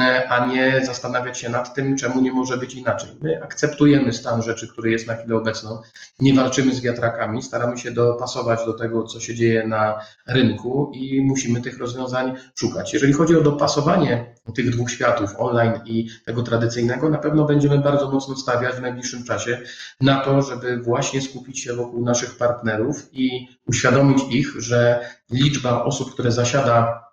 [0.00, 3.10] e, a nie zastanawiać się nad tym, czemu nie może być inaczej.
[3.22, 5.80] My akceptujemy stan rzeczy, który jest na chwilę obecną,
[6.20, 11.20] nie walczymy z wiatrakami, staramy się dopasować do tego, co się dzieje na rynku i
[11.20, 12.92] musimy tych rozwiązań szukać.
[12.92, 18.10] Jeżeli chodzi o dopasowanie tych dwóch światów, online i tego tradycyjnego, na pewno będziemy bardzo
[18.10, 19.60] mocno stawiać w najbliższym czasie
[20.00, 26.12] na to, żeby właśnie skupić się wokół naszych partnerów i uświadomić ich, że liczba osób,
[26.12, 27.06] które zasiada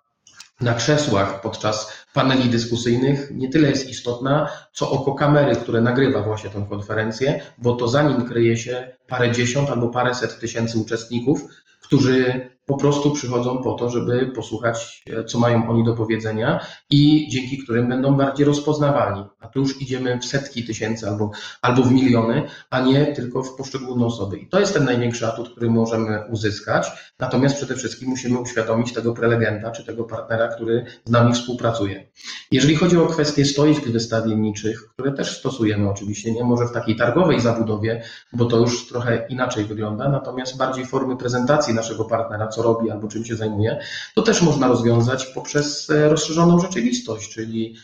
[0.60, 6.50] na krzesłach podczas paneli dyskusyjnych nie tyle jest istotna, co oko kamery, które nagrywa właśnie
[6.50, 11.44] tę konferencję, bo to za nim kryje się parę dziesiąt albo paręset tysięcy uczestników,
[11.80, 17.28] którzy po prostu przychodzą po to, żeby posłuchać, e, co mają oni do powiedzenia i
[17.30, 19.24] dzięki którym będą bardziej rozpoznawalni.
[19.40, 21.30] A tu już idziemy w setki tysięcy albo,
[21.62, 24.38] albo w miliony, a nie tylko w poszczególne osoby.
[24.38, 26.90] I to jest ten największy atut, który możemy uzyskać.
[27.18, 32.08] Natomiast przede wszystkim musimy uświadomić tego prelegenta czy tego partnera, który z nami współpracuje.
[32.50, 37.40] Jeżeli chodzi o kwestie stoisk wystawienniczych, które też stosujemy oczywiście, nie może w takiej targowej
[37.40, 42.90] zabudowie, bo to już trochę inaczej wygląda, natomiast bardziej formy prezentacji naszego partnera, co robi
[42.90, 43.78] albo czym się zajmuje,
[44.14, 47.76] to też można rozwiązać poprzez rozszerzoną rzeczywistość, czyli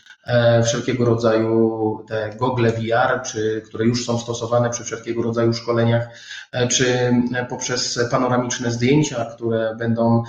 [0.65, 6.07] wszelkiego rodzaju te gogle VR, czy, które już są stosowane przy wszelkiego rodzaju szkoleniach,
[6.69, 7.13] czy
[7.49, 10.23] poprzez panoramiczne zdjęcia, które będą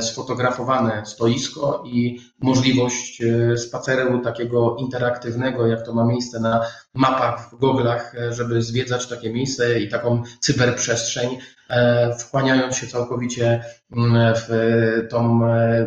[0.00, 3.22] sfotografowane stoisko i możliwość
[3.56, 9.80] spaceru takiego interaktywnego, jak to ma miejsce na mapach w goglach, żeby zwiedzać takie miejsce
[9.80, 11.38] i taką cyberprzestrzeń,
[12.18, 13.64] wchłaniając się całkowicie
[14.48, 14.48] w
[15.10, 15.40] tą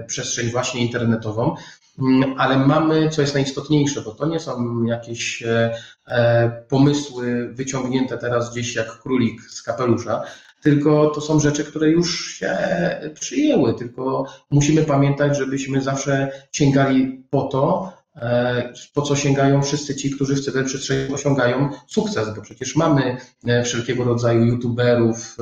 [0.08, 1.56] przestrzeń właśnie internetową.
[2.00, 5.76] Mm, ale mamy, co jest najistotniejsze, bo to nie są jakieś e,
[6.08, 10.24] e, pomysły wyciągnięte teraz gdzieś jak królik z kapelusza,
[10.62, 12.58] tylko to są rzeczy, które już się
[13.14, 17.97] przyjęły, tylko musimy pamiętać, żebyśmy zawsze sięgali po to, e,
[18.94, 23.18] po co sięgają wszyscy ci, którzy w cyberprzestrzeni osiągają sukces, bo przecież mamy
[23.64, 25.38] wszelkiego rodzaju youtuberów,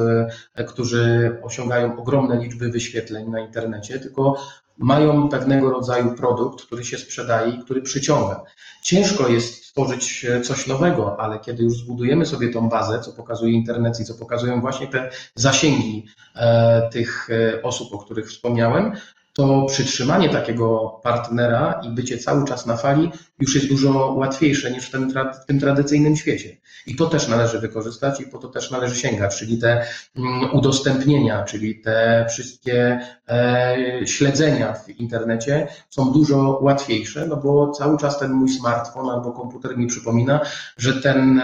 [0.68, 4.36] którzy osiągają ogromne liczby wyświetleń na internecie, tylko
[4.78, 8.44] mają pewnego rodzaju produkt, który się sprzedaje i który przyciąga.
[8.84, 13.54] Ciężko jest stworzyć e, coś nowego, ale kiedy już zbudujemy sobie tą bazę, co pokazuje
[13.54, 18.92] internet i co pokazują właśnie te zasięgi e, tych e, osób, o których wspomniałem,
[19.36, 24.88] to przytrzymanie takiego partnera i bycie cały czas na fali już jest dużo łatwiejsze niż
[24.88, 26.58] w tym, w tym tradycyjnym świecie.
[26.88, 29.86] I to też należy wykorzystać i po to też należy sięgać, czyli te
[30.18, 37.98] mm, udostępnienia, czyli te wszystkie e, śledzenia w internecie są dużo łatwiejsze, no bo cały
[37.98, 40.40] czas ten mój smartfon albo komputer mi przypomina,
[40.78, 41.44] że ten, e,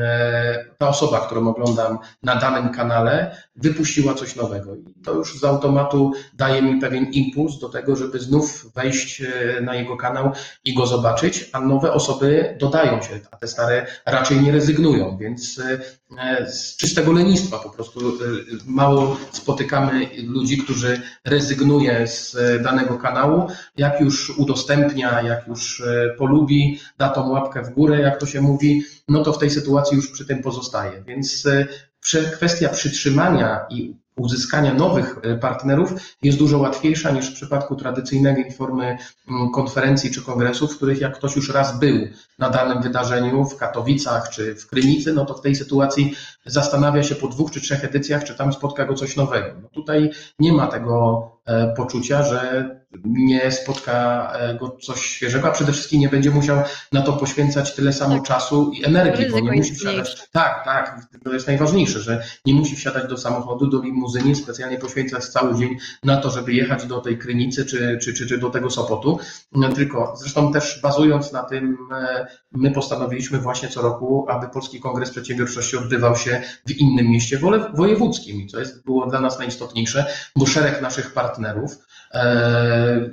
[0.00, 4.74] e, ta osoba, którą oglądam na danym kanale, wypuściła coś nowego.
[4.74, 9.22] I to już z automatu daje mi pewien impuls do tego, żeby znów wejść
[9.62, 10.32] na jego kanał
[10.64, 15.60] i go zobaczyć, a nowe osoby dodają się, a te stare raczej nie rezygnują, więc
[16.18, 18.12] e, z czystego lenistwa po prostu e,
[18.66, 26.80] mało spotykamy ludzi, którzy rezygnuje z danego kanału, jak już udostępnia, jak już e, polubi,
[26.98, 30.10] da tą łapkę w górę, jak to się mówi, no to w tej sytuacji już
[30.10, 31.02] przy tym pozostaje.
[31.02, 31.48] Więc
[32.32, 35.92] kwestia przytrzymania i uzyskania nowych e, partnerów
[36.22, 41.16] jest dużo łatwiejsza niż w przypadku tradycyjnej formy mm, konferencji czy kongresów, w których jak
[41.16, 45.40] ktoś już raz był na danym wydarzeniu w Katowicach czy w Krynicy, no to w
[45.40, 46.14] tej sytuacji
[46.46, 49.60] zastanawia się po dwóch czy trzech edycjach, czy tam spotka go coś nowego.
[49.62, 55.50] No tutaj nie ma tego e, poczucia, że nie spotka e, go coś świeżego, a
[55.50, 58.24] przede wszystkim nie będzie musiał na to poświęcać tyle samo tak.
[58.24, 60.28] czasu i energii, bo nie musi wsiadać.
[60.32, 65.24] Tak, tak, to jest najważniejsze, że nie musi wsiadać do samochodu, do limuzyny, specjalnie poświęcać
[65.24, 68.70] cały dzień na to, żeby jechać do tej Krynicy czy, czy, czy, czy do tego
[68.70, 69.18] Sopotu.
[69.52, 74.80] No, tylko zresztą też bazując na tym, e, my postanowiliśmy właśnie co roku, aby Polski
[74.80, 77.40] Kongres Przedsiębiorczości odbywał się w innym mieście
[77.74, 81.78] wojewódzkim, co jest, było dla nas najistotniejsze, bo szereg naszych partnerów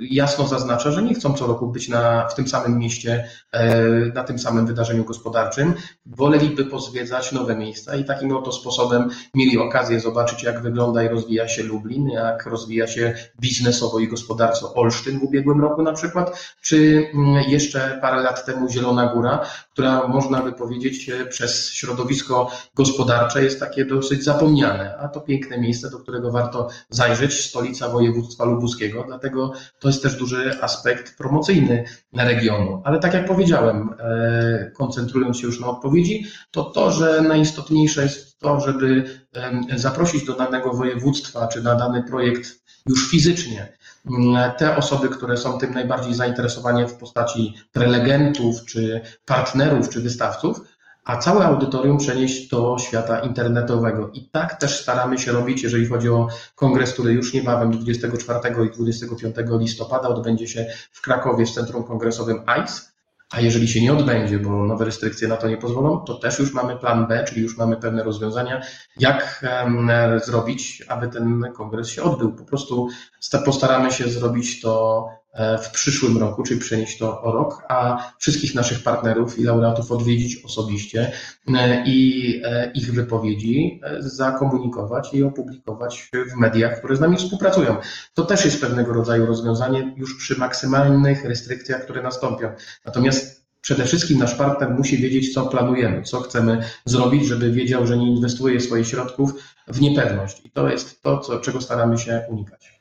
[0.00, 3.84] jasno zaznacza, że nie chcą co roku być na, w tym samym mieście, e,
[4.14, 5.74] na tym samym wydarzeniu gospodarczym.
[6.06, 11.48] Woleliby pozwiedzać nowe miejsca i takim oto sposobem mieli okazję zobaczyć, jak wygląda i rozwija
[11.48, 17.06] się Lublin, jak rozwija się biznesowo i gospodarczo Olsztyn w ubiegłym roku na przykład, czy
[17.14, 23.60] mm, jeszcze parę lat temu Zielona Góra, która można by powiedzieć przez środowisko gospodarcze jest
[23.60, 29.52] takie dosyć zapomniane, a to piękne miejsce, do którego warto zajrzeć, stolica województwa lubuskiego, dlatego
[29.80, 32.82] to jest też duży aspekt promocyjny regionu.
[32.84, 38.38] Ale tak jak powiedziałem, e, koncentrując się już na odpowiedzi, to to, że najistotniejsze jest
[38.38, 39.04] to, żeby
[39.76, 43.78] zaprosić do danego województwa czy na dany projekt już fizycznie
[44.58, 50.60] te osoby, które są tym najbardziej zainteresowane w postaci prelegentów, czy partnerów, czy wystawców,
[51.08, 54.10] a całe audytorium przenieść do świata internetowego.
[54.12, 58.70] I tak też staramy się robić, jeżeli chodzi o kongres, który już niebawem 24 i
[58.70, 62.72] 25 listopada odbędzie się w Krakowie w Centrum Kongresowym ICE.
[63.30, 66.54] A jeżeli się nie odbędzie, bo nowe restrykcje na to nie pozwolą, to też już
[66.54, 68.62] mamy plan B, czyli już mamy pewne rozwiązania,
[68.96, 69.44] jak
[70.24, 72.32] zrobić, aby ten kongres się odbył.
[72.32, 72.88] Po prostu
[73.44, 75.06] postaramy się zrobić to
[75.62, 80.44] w przyszłym roku, czyli przenieść to o rok, a wszystkich naszych partnerów i laureatów odwiedzić
[80.44, 81.12] osobiście
[81.54, 87.76] e, i e, ich wypowiedzi zakomunikować i opublikować w mediach, które z nami współpracują.
[88.14, 92.52] To też jest pewnego rodzaju rozwiązanie już przy maksymalnych restrykcjach, które nastąpią.
[92.84, 97.96] Natomiast przede wszystkim nasz partner musi wiedzieć, co planujemy, co chcemy zrobić, żeby wiedział, że
[97.96, 99.32] nie inwestuje swoich środków
[99.68, 100.42] w niepewność.
[100.44, 102.77] I to jest to, co, czego staramy się unikać.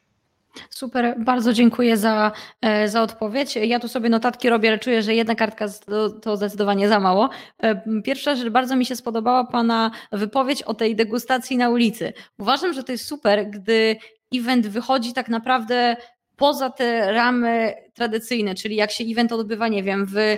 [0.69, 3.55] Super, bardzo dziękuję za, e, za odpowiedź.
[3.55, 7.29] Ja tu sobie notatki robię, ale czuję, że jedna kartka to, to zdecydowanie za mało.
[7.63, 12.13] E, pierwsza rzecz, bardzo mi się spodobała Pana wypowiedź o tej degustacji na ulicy.
[12.39, 13.95] Uważam, że to jest super, gdy
[14.33, 15.95] event wychodzi tak naprawdę
[16.37, 20.37] poza te ramy tradycyjne, czyli jak się event odbywa, nie wiem, w, e,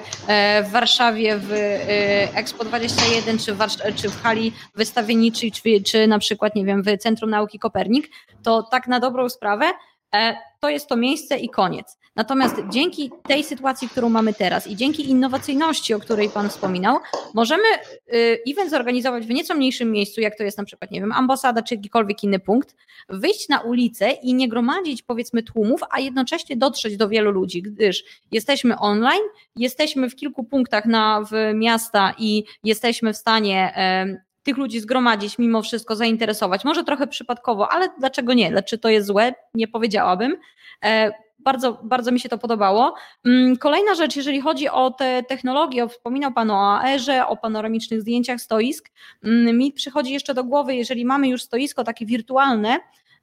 [0.64, 1.52] w Warszawie, w
[2.36, 3.60] Expo 21, czy w,
[3.96, 8.10] czy w hali wystawienniczej, czy, czy na przykład, nie wiem, w Centrum Nauki Kopernik,
[8.44, 9.66] to tak na dobrą sprawę
[10.60, 12.00] to jest to miejsce i koniec.
[12.16, 16.98] Natomiast dzięki tej sytuacji, którą mamy teraz i dzięki innowacyjności, o której Pan wspominał,
[17.34, 17.64] możemy
[18.14, 21.62] y, event zorganizować w nieco mniejszym miejscu, jak to jest na przykład, nie wiem, ambasada
[21.62, 22.76] czy jakikolwiek inny punkt,
[23.10, 28.04] wyjść na ulicę i nie gromadzić powiedzmy tłumów, a jednocześnie dotrzeć do wielu ludzi, gdyż
[28.32, 29.24] jesteśmy online,
[29.56, 33.74] jesteśmy w kilku punktach na, w miasta i jesteśmy w stanie
[34.44, 36.66] tych ludzi zgromadzić, mimo wszystko zainteresować.
[36.66, 38.64] Może trochę przypadkowo, ale dlaczego nie?
[38.64, 39.34] Czy to jest złe?
[39.54, 40.38] Nie powiedziałabym.
[40.86, 42.96] E, bardzo, bardzo mi się to podobało.
[43.26, 48.42] Mm, kolejna rzecz, jeżeli chodzi o te technologie, wspominał Pan o AR-ze, o panoramicznych zdjęciach
[48.42, 48.90] stoisk.
[49.24, 52.80] Mm, mi przychodzi jeszcze do głowy, jeżeli mamy już stoisko takie wirtualne,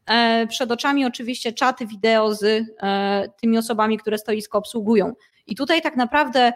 [0.06, 2.44] e, przed oczami oczywiście czaty wideo z
[2.82, 5.12] e, tymi osobami, które stoisko obsługują.
[5.46, 6.52] I tutaj tak naprawdę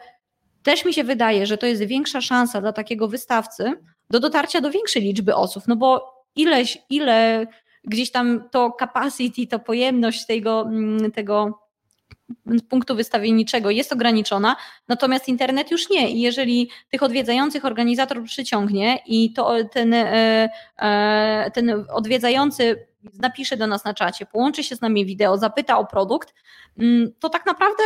[0.63, 3.73] też mi się wydaje, że to jest większa szansa dla takiego wystawcy
[4.11, 7.47] do dotarcia do większej liczby osób, no bo ileś, ile
[7.85, 11.61] gdzieś tam to capacity, to pojemność tego, mm, tego
[12.69, 14.57] punktu wystawienniczego jest ograniczona,
[14.89, 16.11] natomiast internet już nie.
[16.11, 22.87] I jeżeli tych odwiedzających organizator przyciągnie i to ten, e, e, ten odwiedzający
[23.19, 26.35] napisze do nas na czacie, połączy się z nami wideo, zapyta o produkt,
[26.79, 27.83] mm, to tak naprawdę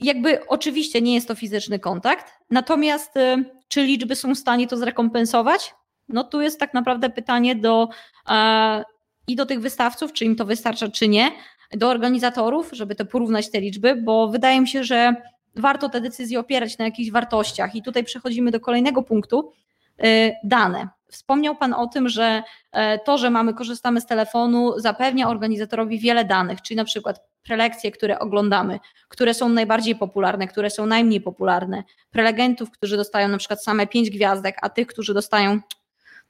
[0.00, 4.76] jakby oczywiście nie jest to fizyczny kontakt, natomiast y, czy liczby są w stanie to
[4.76, 5.74] zrekompensować?
[6.08, 7.88] No tu jest tak naprawdę pytanie do
[8.28, 8.84] e,
[9.26, 11.30] i do tych wystawców, czy im to wystarcza, czy nie,
[11.72, 15.14] do organizatorów, żeby to porównać te liczby, bo wydaje mi się, że
[15.56, 17.74] warto te decyzje opierać na jakichś wartościach.
[17.74, 19.52] I tutaj przechodzimy do kolejnego punktu.
[20.04, 20.88] Y, dane.
[21.08, 26.24] Wspomniał Pan o tym, że e, to, że mamy, korzystamy z telefonu, zapewnia organizatorowi wiele
[26.24, 28.78] danych, czyli na przykład prelekcje, które oglądamy,
[29.08, 34.10] które są najbardziej popularne, które są najmniej popularne, prelegentów, którzy dostają na przykład same pięć
[34.10, 35.60] gwiazdek, a tych, którzy dostają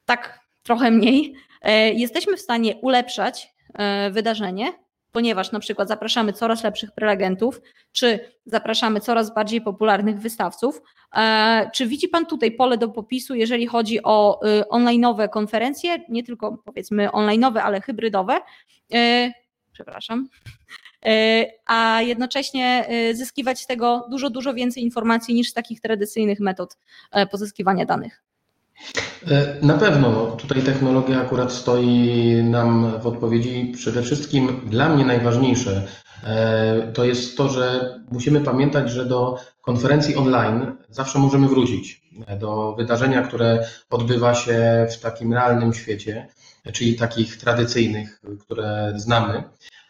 [0.05, 4.73] tak trochę mniej, e, jesteśmy w stanie ulepszać e, wydarzenie,
[5.13, 7.61] ponieważ na przykład zapraszamy coraz lepszych prelegentów,
[7.93, 10.83] czy zapraszamy coraz bardziej popularnych wystawców.
[11.17, 16.59] E, czy widzi Pan tutaj pole do popisu, jeżeli chodzi o online'owe konferencje, nie tylko
[16.65, 18.41] powiedzmy online'owe, ale hybrydowe?
[19.73, 20.29] Przepraszam.
[21.05, 26.41] E, a jednocześnie e, zyskiwać z tego dużo, dużo więcej informacji niż z takich tradycyjnych
[26.41, 26.77] metod
[27.13, 28.23] e, pozyskiwania danych.
[29.63, 30.11] Na pewno.
[30.11, 33.73] No, tutaj technologia akurat stoi nam w odpowiedzi.
[33.75, 35.83] Przede wszystkim dla mnie najważniejsze
[36.95, 42.03] to jest to, że musimy pamiętać, że do konferencji online zawsze możemy wrócić.
[42.41, 46.29] Do wydarzenia, które odbywa się w takim realnym świecie,
[46.73, 49.45] czyli takich tradycyjnych, które znamy.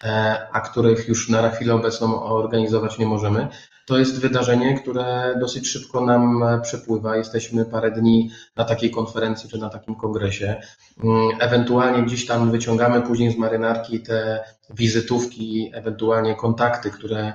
[0.04, 3.48] E, a których już na chwilę obecną organizować nie możemy.
[3.86, 7.16] To jest wydarzenie, które dosyć szybko nam przepływa.
[7.16, 10.60] Jesteśmy parę dni na takiej konferencji czy na takim kongresie.
[11.04, 17.32] Mm, ewentualnie gdzieś tam wyciągamy później z marynarki te wizytówki, ewentualnie kontakty, które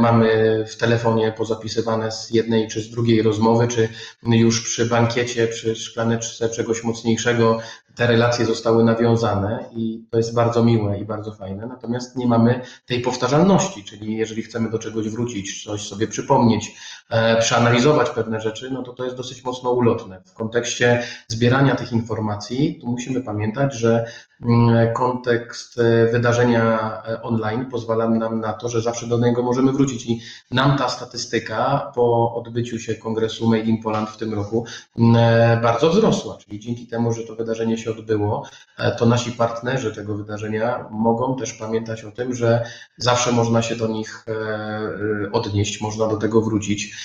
[0.00, 3.88] mamy w telefonie pozapisywane z jednej czy z drugiej rozmowy, czy
[4.22, 7.58] już przy bankiecie, przy szklaneczce czegoś mocniejszego
[7.96, 11.66] te relacje zostały nawiązane i to jest bardzo miłe i bardzo fajne.
[11.66, 16.76] Natomiast nie mamy tej powtarzalności, czyli jeżeli chcemy do czegoś wrócić, coś sobie przypomnieć,
[17.10, 20.22] e, przeanalizować pewne rzeczy, no to to jest dosyć mocno ulotne.
[20.26, 24.06] W kontekście zbierania tych informacji, tu musimy pamiętać, że
[24.42, 29.72] mm, kontekst e, wydarzenia e, online pozwala nam na to, że zawsze do niego możemy
[29.72, 34.66] wrócić i nam ta statystyka po odbyciu się kongresu Made in Poland w tym roku
[34.98, 39.94] mm, bardzo wzrosła, czyli dzięki temu, że to wydarzenie się odbyło, e, to nasi partnerzy
[39.94, 42.64] tego wydarzenia mogą też pamiętać o tym, że
[42.96, 46.96] zawsze można się do nich e, e, odnieść, można do tego wrócić,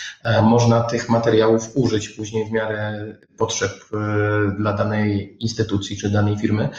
[0.43, 3.06] można tych materiałów użyć później w miarę
[3.38, 3.71] potrzeb
[4.58, 6.69] dla danej instytucji czy danej firmy.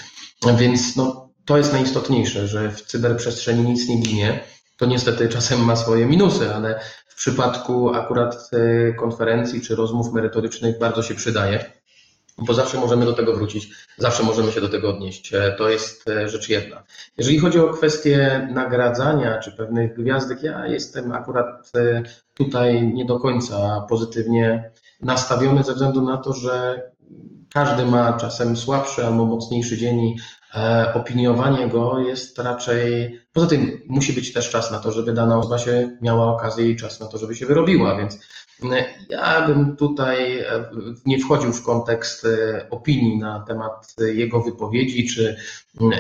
[0.59, 4.41] Więc no, to jest najistotniejsze, że w cyberprzestrzeni nic nie ginie.
[4.83, 8.51] To niestety czasem ma swoje minusy, ale w przypadku akurat
[8.99, 11.65] konferencji czy rozmów merytorycznych bardzo się przydaje
[12.39, 15.35] bo zawsze możemy do tego wrócić, zawsze możemy się do tego odnieść.
[15.35, 16.83] E, to jest e, rzecz jedna.
[17.19, 22.03] Jeżeli chodzi o kwestię nagradzania czy pewnych gwiazdek, ja jestem akurat e,
[22.35, 26.83] tutaj nie do końca pozytywnie nastawiony ze względu na to, że
[27.55, 30.42] każdy ma czasem słabszy albo mocniejszy dzień i e,
[30.95, 33.19] opiniowanie go jest raczej.
[33.33, 36.77] Poza tym musi być też czas na to, żeby dana osoba się miała okazję i
[36.77, 38.19] czas na to, żeby się wyrobiła, więc
[39.09, 40.65] ja bym tutaj e,
[41.07, 45.37] nie wchodził w kontekst e, opinii na temat jego wypowiedzi, czy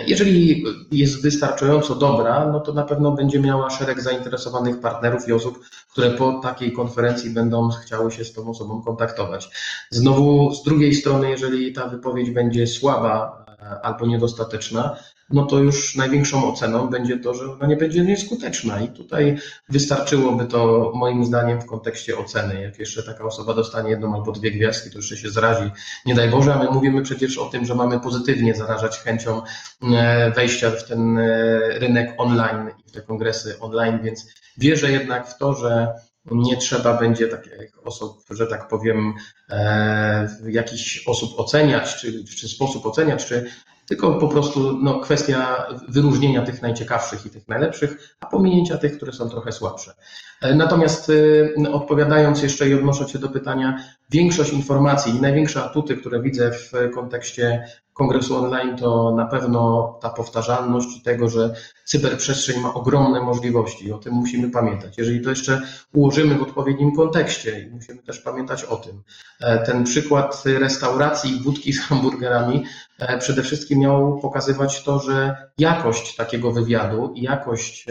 [0.07, 5.61] jeżeli jest wystarczająco dobra, no to na pewno będzie miała szereg zainteresowanych partnerów i osób,
[5.93, 9.51] które po takiej konferencji będą chciały się z tą osobą kontaktować.
[9.91, 13.42] Znowu z drugiej strony, jeżeli ta wypowiedź będzie słaba e,
[13.83, 14.97] albo niedostateczna,
[15.33, 18.81] no to już największą oceną będzie to, że ona nie będzie nieskuteczna.
[18.81, 19.39] I tutaj
[19.69, 22.63] wystarczyłoby to moim zdaniem w kontekście oceny.
[22.63, 25.71] Jak jeszcze taka osoba dostanie jedną albo dwie gwiazdki, to jeszcze się zrazi.
[26.07, 29.43] Nie daj Boże, a my mówimy przecież o tym, że mamy pozytywnie zarażać chęcią
[29.83, 34.27] e, wejścia w ten e, rynek online i w te kongresy online, więc
[34.59, 35.89] wierzę jednak w to, że
[36.31, 39.15] nie trzeba będzie takich osób, że tak powiem,
[39.51, 43.47] e, jakichś osób oceniać, czy, czy sposób oceniać, czy
[43.87, 49.13] tylko po prostu no, kwestia wyróżnienia tych najciekawszych i tych najlepszych, a pominięcia tych, które
[49.13, 49.95] są trochę słabsze.
[50.43, 53.79] E, natomiast y, odpowiadając jeszcze i odnosząc się do pytania,
[54.11, 60.11] większość informacji i największe atuty, które widzę w kontekście kongresu online, to na pewno ta
[60.11, 64.99] powtarzalność tego, że cyberprzestrzeń ma ogromne możliwości i o tym musimy pamiętać.
[64.99, 69.03] Jeżeli to jeszcze ułożymy w odpowiednim kontekście i musimy też pamiętać o tym.
[69.41, 72.65] E, ten przykład restauracji budki z hamburgerami
[72.99, 77.87] e, przede wszystkim miał pokazywać to, że jakość takiego wywiadu i jakość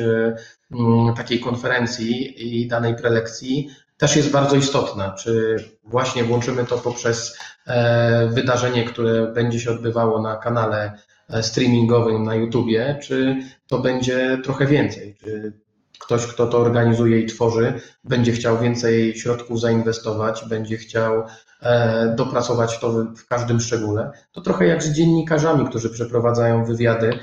[0.71, 3.69] mm, takiej konferencji i danej prelekcji
[4.01, 5.11] też jest bardzo istotna.
[5.11, 7.37] Czy właśnie włączymy to poprzez
[7.67, 10.97] e, wydarzenie, które będzie się odbywało na kanale
[11.29, 13.37] e, streamingowym na YouTubie, czy
[13.67, 15.15] to będzie trochę więcej?
[15.23, 15.53] Czy
[15.99, 17.73] ktoś, kto to organizuje i tworzy,
[18.03, 21.23] będzie chciał więcej środków zainwestować, będzie chciał
[21.61, 24.11] e, dopracować to w każdym szczególe?
[24.31, 27.19] To trochę jak z dziennikarzami, którzy przeprowadzają wywiady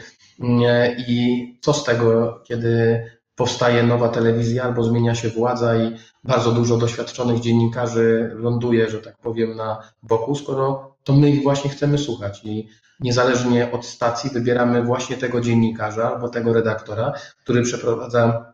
[1.09, 3.03] i co z tego, kiedy
[3.39, 9.18] powstaje nowa telewizja albo zmienia się władza i bardzo dużo doświadczonych dziennikarzy ląduje, że tak
[9.18, 12.68] powiem, na boku, skoro to my ich właśnie chcemy słuchać i
[13.01, 17.12] niezależnie od stacji wybieramy właśnie tego dziennikarza albo tego redaktora,
[17.43, 18.53] który przeprowadza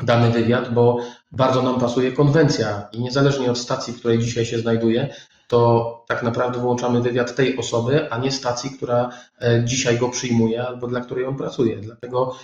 [0.00, 0.98] dany wywiad, bo
[1.32, 5.14] bardzo nam pasuje konwencja i niezależnie od stacji, w której dzisiaj się znajduje,
[5.48, 9.10] to tak naprawdę włączamy wywiad tej osoby, a nie stacji, która
[9.40, 11.76] e, dzisiaj go przyjmuje albo dla której on pracuje.
[11.76, 12.34] Dlatego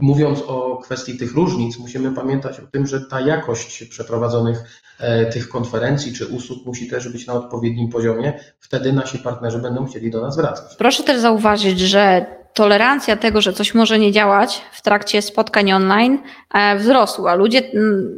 [0.00, 5.48] Mówiąc o kwestii tych różnic, musimy pamiętać o tym, że ta jakość przeprowadzonych e, tych
[5.48, 8.40] konferencji czy usług musi też być na odpowiednim poziomie.
[8.60, 10.76] Wtedy nasi partnerzy będą chcieli do nas wracać.
[10.76, 16.18] Proszę też zauważyć, że tolerancja tego, że coś może nie działać w trakcie spotkań online
[16.54, 17.34] e, wzrosła.
[17.34, 17.62] Ludzie,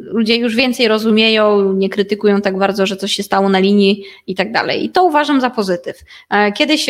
[0.02, 4.34] ludzie już więcej rozumieją, nie krytykują tak bardzo, że coś się stało na linii i
[4.34, 4.84] tak dalej.
[4.84, 5.96] I to uważam za pozytyw.
[6.30, 6.86] E, kiedyś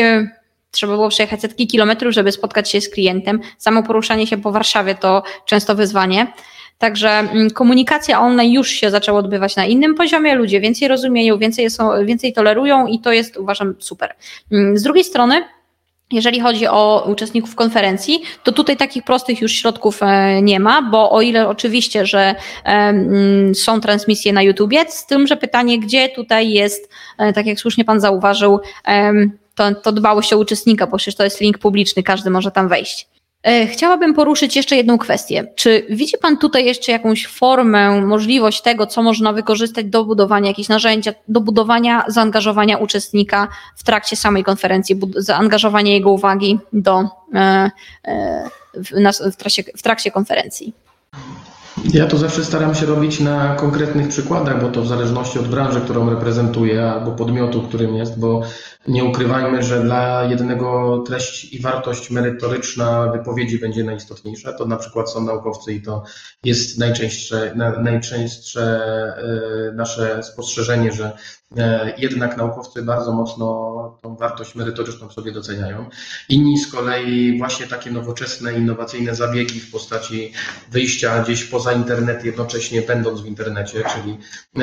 [0.71, 3.41] Trzeba było przejechać setki kilometrów, żeby spotkać się z klientem.
[3.59, 6.33] Samo poruszanie się po Warszawie to często wyzwanie.
[6.79, 11.71] Także mm, komunikacja online już się zaczęła odbywać na innym poziomie, ludzie więcej rozumieją, więcej,
[11.71, 14.15] są, więcej tolerują i to jest uważam super.
[14.53, 15.45] Mm, z drugiej strony,
[16.13, 21.11] jeżeli chodzi o uczestników konferencji, to tutaj takich prostych już środków e, nie ma, bo
[21.11, 26.51] o ile oczywiście, że mm, są transmisje na YouTubie, z tym, że pytanie, gdzie tutaj
[26.53, 28.61] jest, e, tak jak słusznie Pan zauważył,
[29.61, 33.09] to, to dbałość o uczestnika, bo przecież to jest link publiczny, każdy może tam wejść.
[33.43, 35.53] E, chciałabym poruszyć jeszcze jedną kwestię.
[35.57, 40.69] Czy widzi Pan tutaj jeszcze jakąś formę, możliwość tego, co można wykorzystać do budowania jakichś
[40.69, 47.05] narzędzia, do budowania zaangażowania uczestnika w trakcie samej konferencji, zaangażowania jego uwagi do,
[47.35, 47.71] e,
[48.05, 48.51] e,
[49.33, 50.75] w, trakcie, w trakcie konferencji?
[51.85, 55.81] Ja to zawsze staram się robić na konkretnych przykładach, bo to w zależności od branży,
[55.81, 58.43] którą reprezentuję, albo podmiotu, którym jest, bo
[58.91, 64.53] nie ukrywajmy, że dla jednego treść i wartość merytoryczna wypowiedzi będzie najistotniejsza.
[64.53, 66.03] To na przykład są naukowcy i to
[66.45, 68.63] jest najczęstsze, najczęstsze
[69.71, 71.17] e, nasze spostrzeżenie, że
[71.57, 75.89] e, jednak naukowcy bardzo mocno tą wartość merytoryczną sobie doceniają.
[76.29, 80.33] Inni z kolei właśnie takie nowoczesne, innowacyjne zabiegi w postaci
[80.71, 84.19] wyjścia gdzieś poza internet, jednocześnie będąc w internecie, czyli,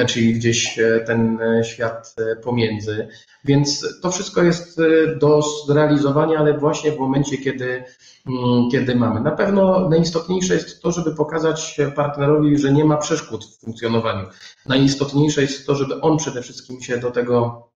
[0.07, 3.07] czyli gdzieś e, ten świat pomiędzy.
[3.45, 7.83] Więc to wszystko jest y, do zrealizowania, ale właśnie w momencie, kiedy,
[8.27, 9.21] mm, kiedy mamy.
[9.21, 14.27] Na pewno najistotniejsze jest to, żeby pokazać partnerowi, że nie ma przeszkód w funkcjonowaniu.
[14.65, 17.67] Najistotniejsze jest to, żeby on przede wszystkim się do tego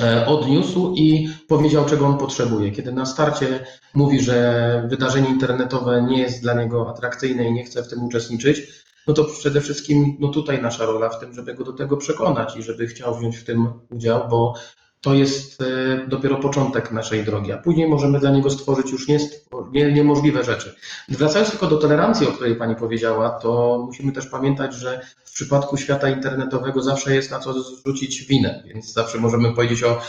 [0.00, 2.70] e, odniósł i powiedział, czego on potrzebuje.
[2.70, 7.82] Kiedy na starcie mówi, że wydarzenie internetowe nie jest dla niego atrakcyjne i nie chce
[7.82, 8.62] w tym uczestniczyć,
[9.06, 12.56] no to przede wszystkim no tutaj nasza rola w tym, żeby go do tego przekonać
[12.56, 14.54] i żeby chciał wziąć w tym udział, bo
[15.00, 15.62] to jest
[16.08, 19.18] dopiero początek naszej drogi, a później możemy dla niego stworzyć już nie,
[19.72, 20.74] nie, niemożliwe rzeczy.
[21.08, 25.76] Wracając tylko do tolerancji, o której Pani powiedziała, to musimy też pamiętać, że w przypadku
[25.76, 30.00] świata internetowego zawsze jest na co zrzucić winę, więc zawsze możemy powiedzieć o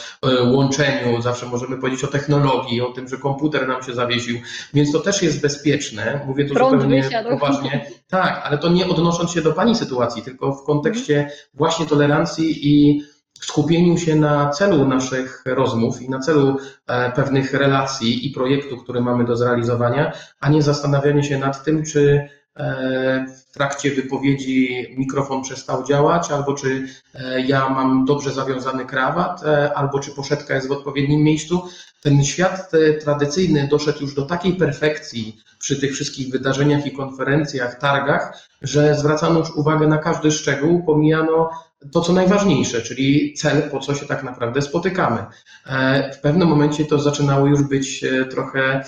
[0.51, 4.37] łączeniu, zawsze możemy powiedzieć o technologii, o tym, że komputer nam się zawiesił,
[4.73, 6.21] więc to też jest bezpieczne.
[6.27, 7.29] Mówię tu Prąd zupełnie wysiadł.
[7.29, 7.85] poważnie.
[8.09, 13.03] Tak, ale to nie odnosząc się do Pani sytuacji, tylko w kontekście właśnie tolerancji i
[13.45, 19.01] skupieniu się na celu naszych rozmów i na celu e, pewnych relacji i projektu, który
[19.01, 25.41] mamy do zrealizowania, a nie zastanawianie się nad tym, czy e, w trakcie wypowiedzi mikrofon
[25.41, 29.41] przestał działać, albo czy e, ja mam dobrze zawiązany krawat,
[29.75, 31.61] albo czy poszetka jest w odpowiednim miejscu.
[32.01, 32.71] Ten świat
[33.03, 39.39] tradycyjny doszedł już do takiej perfekcji przy tych wszystkich wydarzeniach i konferencjach, targach, że zwracano
[39.39, 41.49] już uwagę na każdy szczegół, pomijano
[41.91, 45.25] to, co najważniejsze, czyli cel, po co się tak naprawdę spotykamy.
[45.65, 48.83] E, w pewnym momencie to zaczynało już być e, trochę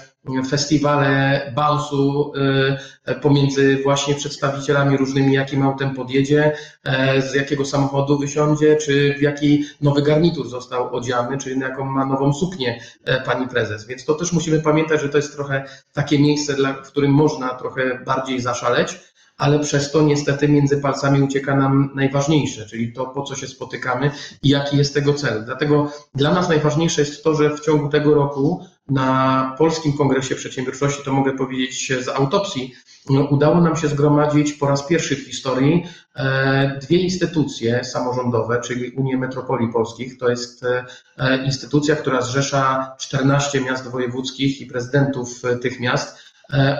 [0.50, 2.32] festiwale bounce'u
[3.06, 6.56] e, pomiędzy właśnie przedstawicielami różnymi, jakim autem podjedzie,
[7.30, 12.34] z jakiego samochodu wysiądzie, czy w jaki nowy garnitur został odziany, czy jaką ma nową
[12.34, 12.82] suknię
[13.26, 13.86] pani prezes.
[13.86, 18.00] Więc to też musimy pamiętać, że to jest trochę takie miejsce, w którym można trochę
[18.06, 19.00] bardziej zaszaleć
[19.42, 24.12] ale przez to niestety między palcami ucieka nam najważniejsze, czyli to, po co się spotykamy
[24.44, 25.46] i jaki jest tego cel.
[25.46, 31.04] Dlatego dla nas najważniejsze jest to, że w ciągu tego roku na Polskim Kongresie Przedsiębiorczości,
[31.04, 32.74] to mogę powiedzieć z autopsji,
[33.10, 35.86] no, udało nam się zgromadzić po raz pierwszy w historii
[36.16, 40.18] e, dwie instytucje samorządowe, czyli Unię Metropolii Polskich.
[40.18, 40.66] To jest
[41.18, 46.31] e, instytucja, która zrzesza 14 miast wojewódzkich i prezydentów tych miast E,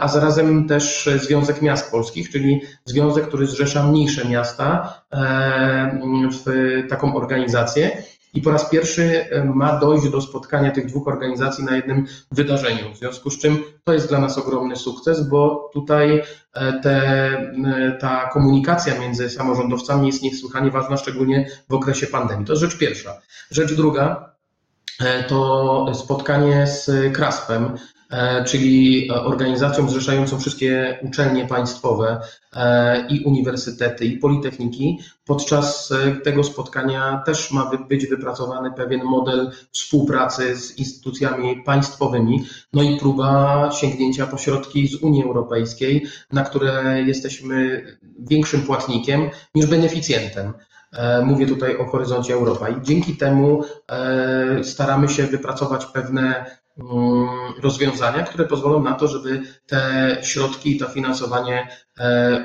[0.02, 6.00] a zarazem też Związek Miast Polskich, czyli związek, który zrzesza mniejsze miasta e,
[6.32, 6.46] w
[6.90, 8.04] taką organizację.
[8.34, 12.94] I po raz pierwszy e, ma dojść do spotkania tych dwóch organizacji na jednym wydarzeniu.
[12.94, 16.24] W związku z czym to jest dla nas ogromny sukces, bo tutaj
[16.84, 17.32] te,
[18.00, 22.46] ta komunikacja między samorządowcami jest niesłychanie ważna, szczególnie w okresie pandemii.
[22.46, 23.22] To jest rzecz pierwsza.
[23.52, 24.32] Rzecz druga
[25.28, 28.01] to spotkanie z Kraspem, E,
[28.46, 32.22] czyli e, organizacją zrzeszającą wszystkie uczelnie państwowe
[32.54, 35.00] e, i uniwersytety i politechniki.
[35.26, 35.94] Podczas
[36.24, 43.70] tego spotkania też ma być wypracowany pewien model współpracy z instytucjami państwowymi, no i próba
[43.72, 47.86] sięgnięcia po środki z Unii Europejskiej, na które jesteśmy
[48.20, 50.54] większym płatnikiem niż beneficjentem.
[51.24, 53.64] Mówię tutaj o horyzoncie Europa i dzięki temu
[54.64, 56.46] staramy się wypracować pewne
[57.62, 61.68] rozwiązania, które pozwolą na to, żeby te środki i to finansowanie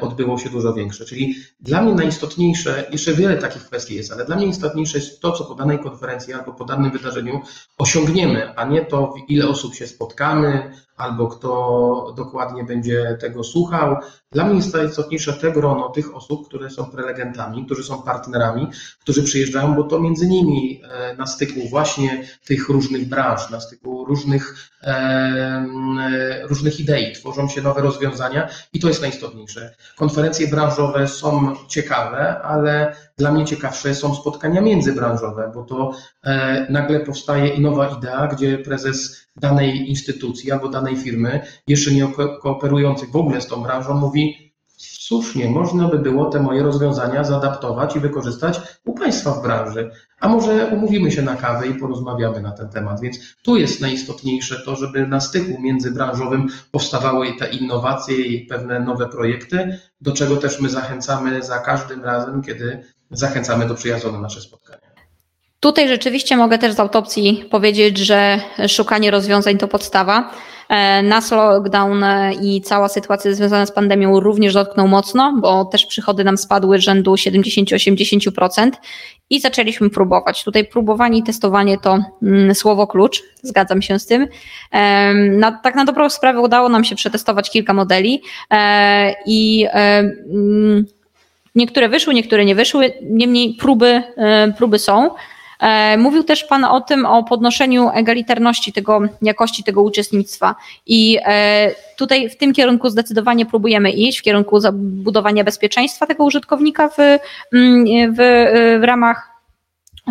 [0.00, 1.04] odbyło się dużo większe.
[1.04, 5.32] Czyli dla mnie najistotniejsze, jeszcze wiele takich kwestii jest, ale dla mnie istotniejsze jest to,
[5.32, 7.40] co po danej konferencji albo po danym wydarzeniu
[7.78, 13.96] osiągniemy, a nie to, ile osób się spotkamy, albo kto dokładnie będzie tego słuchał.
[14.32, 18.68] Dla mnie jest najistotniejsze te grono tych osób, które są prelegentami, którzy są partnerami,
[19.00, 24.04] którzy przyjeżdżają, bo to między nimi e, na styku właśnie tych różnych branż, na styku
[24.04, 24.75] różnych, e,
[26.42, 29.74] różnych idei tworzą się nowe rozwiązania i to jest najistotniejsze.
[29.96, 35.92] Konferencje branżowe są ciekawe, ale dla mnie ciekawsze są spotkania międzybranżowe, bo to
[36.24, 42.08] e, nagle powstaje i nowa idea, gdzie prezes danej instytucji albo danej firmy, jeszcze nie
[42.42, 44.45] kooperujących w ogóle z tą branżą, mówi:
[45.06, 49.90] Słusznie, można by było te moje rozwiązania zaadaptować i wykorzystać u Państwa w branży.
[50.20, 53.00] A może umówimy się na kawę i porozmawiamy na ten temat.
[53.00, 59.08] Więc tu jest najistotniejsze to, żeby na styku międzybranżowym powstawały te innowacje i pewne nowe
[59.08, 64.40] projekty, do czego też my zachęcamy za każdym razem, kiedy zachęcamy do przyjazdu na nasze
[64.40, 64.80] spotkania.
[65.60, 70.30] Tutaj rzeczywiście mogę też z autopsji powiedzieć, że szukanie rozwiązań to podstawa.
[70.68, 72.04] E, nas lockdown
[72.42, 77.14] i cała sytuacja związana z pandemią również dotknął mocno, bo też przychody nam spadły rzędu
[77.14, 78.70] 70-80%
[79.30, 80.44] i zaczęliśmy próbować.
[80.44, 84.28] Tutaj próbowanie i testowanie to mm, słowo klucz, zgadzam się z tym.
[85.30, 90.86] Na, tak na dobrą sprawę udało nam się przetestować kilka modeli e, i mm,
[91.54, 95.10] niektóre wyszły, niektóre nie wyszły, niemniej próby, e, próby są.
[95.60, 100.54] E, mówił też Pan o tym, o podnoszeniu egalitarności tego, jakości tego uczestnictwa
[100.86, 106.88] i e, tutaj w tym kierunku zdecydowanie próbujemy iść, w kierunku zabudowania bezpieczeństwa tego użytkownika
[106.88, 106.98] w,
[107.52, 108.18] mm, w,
[108.80, 109.36] w ramach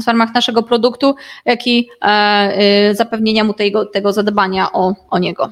[0.04, 1.16] w ramach naszego produktu,
[1.46, 5.52] jak i e, zapewnienia mu tego, tego zadbania o, o niego.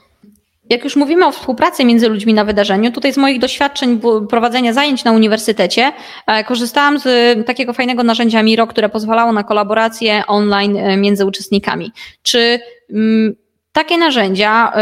[0.74, 5.04] Jak już mówimy o współpracy między ludźmi na wydarzeniu, tutaj z moich doświadczeń prowadzenia zajęć
[5.04, 5.92] na uniwersytecie
[6.28, 7.08] e, korzystałam z
[7.46, 11.92] takiego fajnego narzędzia Miro, które pozwalało na kolaborację online e, między uczestnikami.
[12.24, 12.60] Czy
[12.90, 13.36] mm,
[13.72, 14.74] takie narzędzia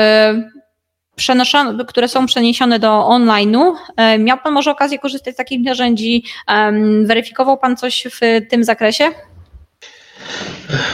[1.88, 3.74] które są przeniesione do online'u.
[4.20, 6.24] Miał Pan może okazję korzystać z takich narzędzi?
[7.04, 9.12] Weryfikował Pan coś w tym zakresie?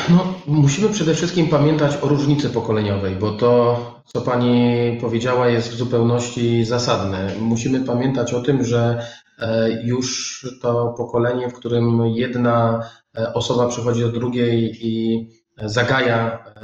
[0.10, 5.76] No, musimy przede wszystkim pamiętać o różnicy pokoleniowej, bo to, co Pani powiedziała, jest w
[5.76, 7.32] zupełności zasadne.
[7.40, 9.08] Musimy pamiętać o tym, że
[9.40, 12.84] e, już to pokolenie, w którym jedna
[13.18, 15.28] e, osoba przychodzi do drugiej i
[15.66, 16.62] zagaja, e,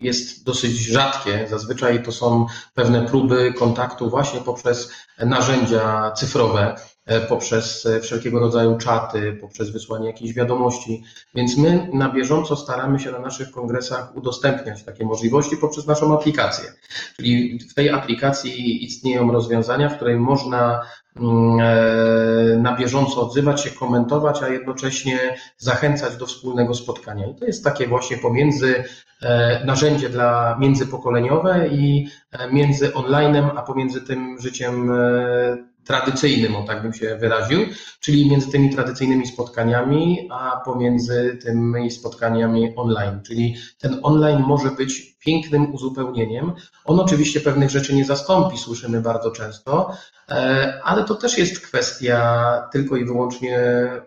[0.00, 1.46] jest dosyć rzadkie.
[1.50, 6.74] Zazwyczaj to są pewne próby kontaktu właśnie poprzez narzędzia cyfrowe.
[7.08, 11.02] E, poprzez e, wszelkiego rodzaju czaty, poprzez wysłanie jakichś wiadomości.
[11.34, 16.72] Więc my na bieżąco staramy się na naszych kongresach udostępniać takie możliwości poprzez naszą aplikację.
[17.16, 20.80] Czyli w tej aplikacji istnieją rozwiązania, w której można
[21.16, 27.26] mm, e, na bieżąco odzywać się, komentować, a jednocześnie zachęcać do wspólnego spotkania.
[27.26, 28.84] I to jest takie właśnie pomiędzy
[29.64, 32.08] narzędzie dla międzypokoleniowe i
[32.52, 34.90] między onlinem, a pomiędzy tym życiem
[35.88, 37.58] tradycyjnym, o tak bym się wyraził,
[38.00, 43.20] czyli między tymi tradycyjnymi spotkaniami, a pomiędzy tymi spotkaniami online.
[43.26, 46.52] Czyli ten online może być pięknym uzupełnieniem.
[46.84, 49.92] On oczywiście pewnych rzeczy nie zastąpi, słyszymy bardzo często,
[50.28, 53.58] e, ale to też jest kwestia tylko i wyłącznie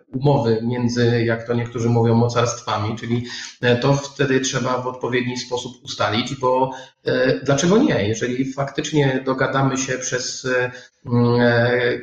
[0.07, 3.26] umowy między, jak to niektórzy mówią, mocarstwami, czyli
[3.62, 6.72] e, to wtedy trzeba w odpowiedni sposób ustalić, bo
[7.05, 8.07] e, dlaczego nie?
[8.07, 10.47] Jeżeli faktycznie dogadamy się przez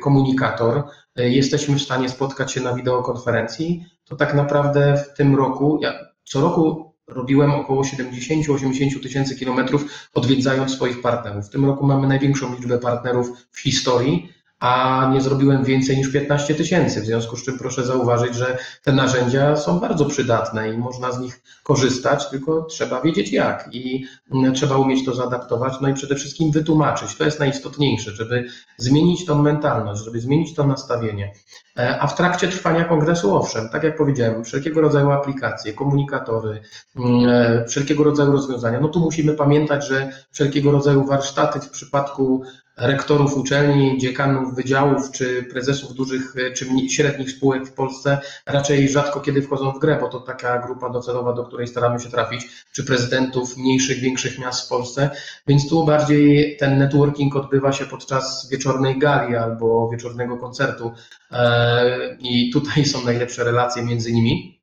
[0.01, 0.83] komunikator,
[1.15, 5.93] jesteśmy w stanie spotkać się na wideokonferencji, to tak naprawdę w tym roku, ja
[6.23, 11.45] co roku robiłem około 70-80 tysięcy kilometrów odwiedzając swoich partnerów.
[11.45, 16.55] W tym roku mamy największą liczbę partnerów w historii a nie zrobiłem więcej niż 15
[16.55, 17.01] tysięcy.
[17.01, 21.19] W związku z czym proszę zauważyć, że te narzędzia są bardzo przydatne i można z
[21.19, 26.15] nich korzystać, tylko trzeba wiedzieć jak i mm, trzeba umieć to zaadaptować, no i przede
[26.15, 27.15] wszystkim wytłumaczyć.
[27.15, 28.47] To jest najistotniejsze, żeby
[28.77, 31.33] zmienić tą mentalność, żeby zmienić to nastawienie.
[31.77, 36.61] E, a w trakcie trwania kongresu, owszem, tak jak powiedziałem, wszelkiego rodzaju aplikacje, komunikatory,
[36.95, 38.79] mm, e, wszelkiego rodzaju rozwiązania.
[38.79, 42.43] No tu musimy pamiętać, że wszelkiego rodzaju warsztaty w przypadku
[42.79, 49.41] rektorów uczelni, dziekanów wydziałów czy prezesów dużych czy średnich spółek w Polsce raczej rzadko kiedy
[49.41, 53.57] wchodzą w grę, bo to taka grupa docelowa, do której staramy się trafić, czy prezydentów
[53.57, 55.09] mniejszych, większych miast w Polsce,
[55.47, 60.91] więc tu bardziej ten networking odbywa się podczas wieczornej gali albo wieczornego koncertu
[61.31, 64.58] e, i tutaj są najlepsze relacje między nimi.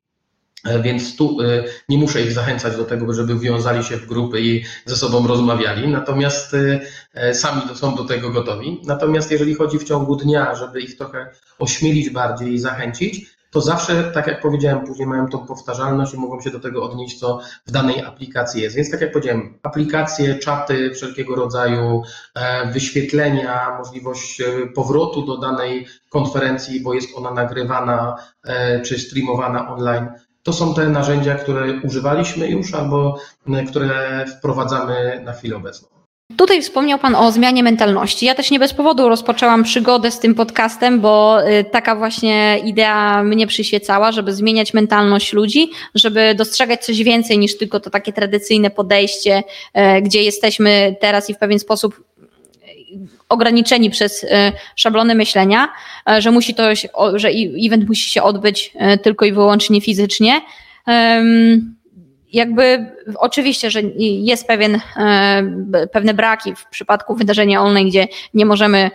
[0.65, 4.41] E, więc tu e, nie muszę ich zachęcać do tego, żeby wiązali się w grupy
[4.41, 6.55] i ze sobą rozmawiali, natomiast
[7.13, 8.81] e, sami są do tego gotowi.
[8.85, 14.03] Natomiast jeżeli chodzi w ciągu dnia, żeby ich trochę ośmielić bardziej i zachęcić, to zawsze,
[14.03, 17.71] tak jak powiedziałem, później mają tą powtarzalność i mogą się do tego odnieść, co w
[17.71, 18.75] danej aplikacji jest.
[18.75, 22.03] Więc tak jak powiedziałem, aplikacje, czaty wszelkiego rodzaju,
[22.73, 24.41] wyświetlenia, możliwość
[24.75, 28.15] powrotu do danej konferencji, bo jest ona nagrywana
[28.85, 30.07] czy streamowana online
[30.47, 33.19] to są te narzędzia, które używaliśmy już albo
[33.67, 35.87] które wprowadzamy na chwilę obecną.
[36.37, 38.25] Tutaj wspomniał Pan o zmianie mentalności.
[38.25, 43.23] Ja też nie bez powodu rozpoczęłam przygodę z tym podcastem, bo e, taka właśnie idea
[43.23, 48.69] mnie przyświecała, żeby zmieniać mentalność ludzi, żeby dostrzegać coś więcej niż tylko to takie tradycyjne
[48.69, 49.43] podejście,
[49.73, 52.06] e, gdzie jesteśmy teraz i w pewien sposób
[53.29, 55.69] ograniczeni przez e, szablony myślenia,
[56.09, 56.63] e, że musi to,
[57.15, 57.29] że
[57.65, 60.41] event musi się odbyć e, tylko i wyłącznie fizycznie.
[62.33, 62.85] Jakby
[63.17, 64.79] oczywiście, że jest pewien,
[65.91, 68.91] pewne braki w przypadku wydarzenia online, gdzie nie możemy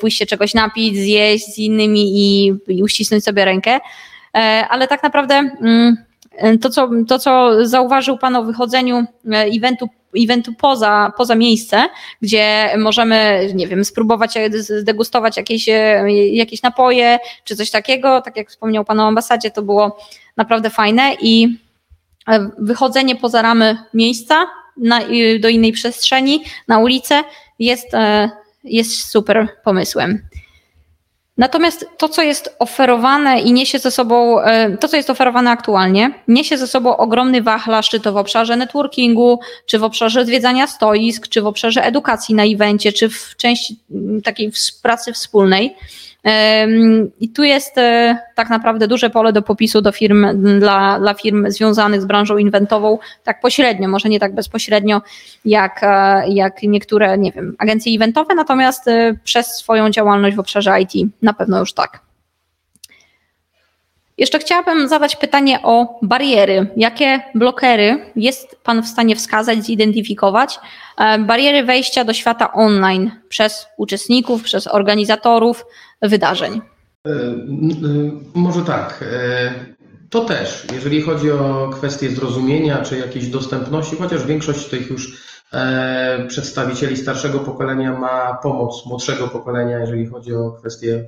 [0.00, 3.80] pójść się czegoś napić, zjeść z innymi i, i uścisnąć sobie rękę,
[4.68, 5.96] ale tak naprawdę mm,
[6.60, 9.04] to co, to, co zauważył Pan o wychodzeniu
[9.56, 11.88] eventu eventu poza, poza miejsce,
[12.22, 18.20] gdzie możemy, nie wiem, spróbować zdegustować jakieś, e, jakieś napoje czy coś takiego.
[18.20, 19.98] Tak jak wspomniał Pan o ambasadzie, to było
[20.36, 21.58] naprawdę fajne i
[22.28, 25.00] e, wychodzenie poza ramy miejsca na,
[25.40, 27.24] do innej przestrzeni, na ulicę
[27.58, 28.30] jest, e,
[28.64, 30.28] jest super pomysłem.
[31.38, 36.10] Natomiast to, co jest oferowane i niesie ze sobą, e, to, co jest oferowane aktualnie,
[36.28, 41.28] niesie ze sobą ogromny wachlarz, czy to w obszarze networkingu, czy w obszarze zwiedzania stoisk,
[41.28, 43.76] czy w obszarze edukacji na evencie, czy w części
[44.24, 44.52] takiej
[44.82, 45.76] pracy wspólnej.
[47.20, 50.26] I tu jest e, tak naprawdę duże pole do popisu do firm,
[50.60, 55.02] dla, dla firm związanych z branżą inventową, tak pośrednio, może nie tak bezpośrednio
[55.44, 60.80] jak, e, jak niektóre, nie wiem, agencje eventowe, natomiast e, przez swoją działalność w obszarze
[60.80, 62.00] IT na pewno już tak.
[64.18, 66.66] Jeszcze chciałabym zadać pytanie o bariery.
[66.76, 70.58] Jakie blokery jest Pan w stanie wskazać, zidentyfikować?
[71.18, 75.64] Bariery wejścia do świata online przez uczestników, przez organizatorów
[76.02, 76.60] wydarzeń.
[77.06, 77.10] E,
[78.34, 79.04] może tak.
[79.12, 79.54] E,
[80.10, 85.32] to też, jeżeli chodzi o kwestie zrozumienia czy jakiejś dostępności, chociaż większość tych już
[86.28, 91.06] przedstawicieli starszego pokolenia ma pomoc młodszego pokolenia, jeżeli chodzi o kwestie,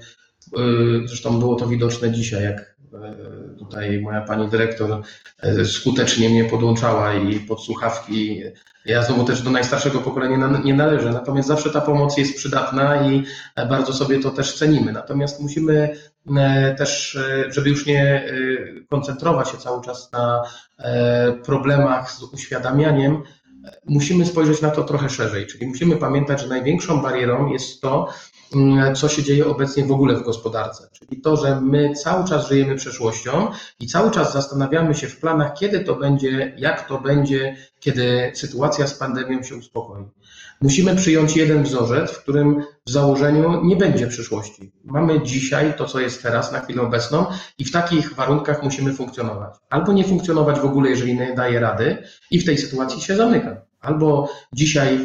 [1.05, 5.03] zresztą było to widoczne dzisiaj, jak E, tutaj moja pani dyrektor
[5.43, 8.43] e, skutecznie mnie podłączała i pod słuchawki.
[8.85, 13.25] Ja znowu też do najstarszego pokolenia nie należę, natomiast zawsze ta pomoc jest przydatna i
[13.69, 14.93] bardzo sobie to też cenimy.
[14.93, 15.97] Natomiast musimy
[16.37, 17.19] e, też,
[17.49, 18.33] żeby już nie
[18.91, 20.43] koncentrować się cały czas na
[21.45, 23.23] problemach z uświadamianiem,
[23.87, 25.47] musimy spojrzeć na to trochę szerzej.
[25.47, 28.09] Czyli musimy pamiętać, że największą barierą jest to,
[28.95, 30.89] co się dzieje obecnie w ogóle w gospodarce.
[30.93, 33.51] Czyli to, że my cały czas żyjemy przeszłością
[33.81, 38.87] i cały czas zastanawiamy się w planach, kiedy to będzie, jak to będzie, kiedy sytuacja
[38.87, 40.05] z pandemią się uspokoi.
[40.61, 44.73] Musimy przyjąć jeden wzorzec, w którym w założeniu nie będzie przyszłości.
[44.85, 47.27] Mamy dzisiaj to, co jest teraz, na chwilę obecną,
[47.59, 49.55] i w takich warunkach musimy funkcjonować.
[49.71, 53.64] Albo nie funkcjonować w ogóle, jeżeli nie daje rady, i w tej sytuacji się zamyka.
[53.85, 54.99] Albo dzisiaj,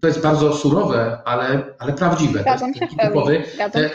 [0.00, 2.44] to jest bardzo surowe, ale, ale prawdziwe.
[2.44, 3.42] to jest typowy,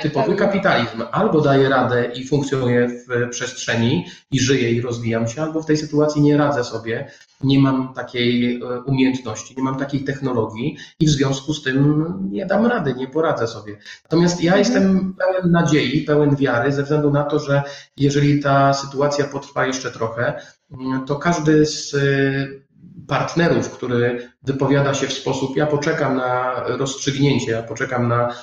[0.02, 1.04] typowy kapitalizm.
[1.12, 5.78] Albo daje radę i funkcjonuje w przestrzeni i żyje i rozwijam się, albo w tej
[5.78, 7.12] sytuacji nie radzę sobie,
[7.44, 12.46] nie mam takiej e, umiejętności, nie mam takiej technologii i w związku z tym nie
[12.46, 13.78] dam rady, nie poradzę sobie.
[14.04, 14.60] Natomiast ja mhm.
[14.60, 17.64] jestem pełen nadziei, pełen wiary, ze względu na to, że
[17.98, 20.42] jeżeli ta sytuacja potrwa jeszcze trochę,
[21.06, 21.96] to każdy z
[23.08, 28.34] partnerów, który wypowiada się w sposób, ja poczekam na rozstrzygnięcie, ja poczekam na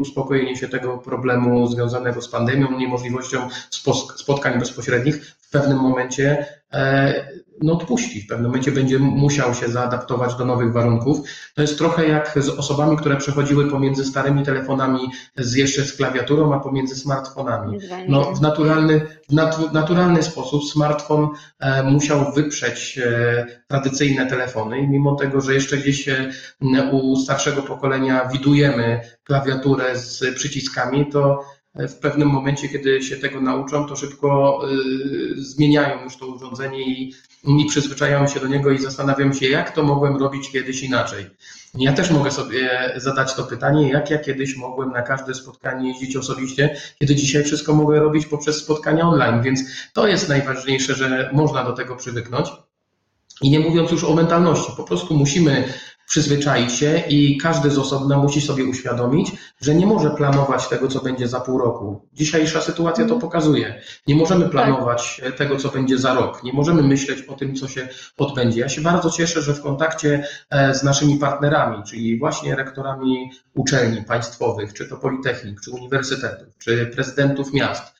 [0.00, 3.48] uspokojenie się tego problemu związanego z pandemią, niemożliwością
[4.16, 8.20] spotkań bezpośrednich, w pewnym momencie e, no, odpuści.
[8.20, 11.18] W pewnym momencie będzie musiał się zaadaptować do nowych warunków.
[11.54, 15.00] To jest trochę jak z osobami, które przechodziły pomiędzy starymi telefonami
[15.36, 17.78] z jeszcze z klawiaturą, a pomiędzy smartfonami.
[18.08, 21.28] No, w naturalny, w naturalny sposób smartfon
[21.58, 26.08] e, musiał wyprzeć e, tradycyjne telefony i mimo tego, że jeszcze gdzieś
[26.92, 31.44] u starszego pokolenia widujemy klawiaturę z przyciskami, to
[31.78, 37.14] w pewnym momencie, kiedy się tego nauczą, to szybko y, zmieniają już to urządzenie i,
[37.44, 41.26] i przyzwyczajają się do niego i zastanawiam się, jak to mogłem robić kiedyś inaczej.
[41.74, 46.16] Ja też mogę sobie zadać to pytanie, jak ja kiedyś mogłem na każde spotkanie jeździć
[46.16, 49.60] osobiście, kiedy dzisiaj wszystko mogę robić poprzez spotkania online, więc
[49.92, 52.48] to jest najważniejsze, że można do tego przywyknąć.
[53.42, 55.72] I nie mówiąc już o mentalności, po prostu musimy
[56.08, 61.00] przyzwyczaić się i każdy z osobna musi sobie uświadomić, że nie może planować tego, co
[61.00, 62.08] będzie za pół roku.
[62.12, 63.82] Dzisiejsza sytuacja to pokazuje.
[64.06, 64.50] Nie możemy tak.
[64.50, 65.36] planować tak.
[65.36, 66.42] tego, co będzie za rok.
[66.42, 67.88] Nie możemy myśleć o tym, co się
[68.18, 68.60] odbędzie.
[68.60, 74.04] Ja się bardzo cieszę, że w kontakcie e, z naszymi partnerami, czyli właśnie rektorami uczelni
[74.04, 77.97] państwowych, czy to politechnik, czy uniwersytetów, czy prezydentów miast,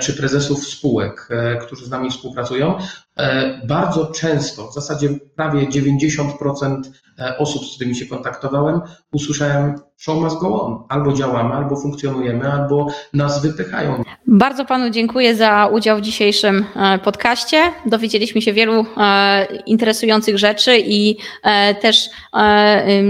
[0.00, 2.78] czy prezesów spółek, e, którzy z nami współpracują,
[3.64, 6.82] bardzo często, w zasadzie prawie 90%
[7.20, 8.80] E, osób, z którymi się kontaktowałem,
[9.12, 10.84] usłyszałem show must go on.
[10.88, 14.02] Albo działamy, albo funkcjonujemy, albo nas wypychają.
[14.26, 17.72] Bardzo panu dziękuję za udział w dzisiejszym e, podcaście.
[17.86, 21.16] Dowiedzieliśmy się wielu e, interesujących rzeczy i
[21.80, 22.10] też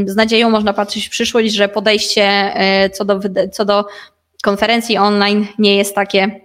[0.06, 2.54] z nadzieją można patrzeć w przyszłość, że podejście
[2.92, 3.20] co do,
[3.52, 3.84] co do
[4.42, 6.40] konferencji online nie jest takie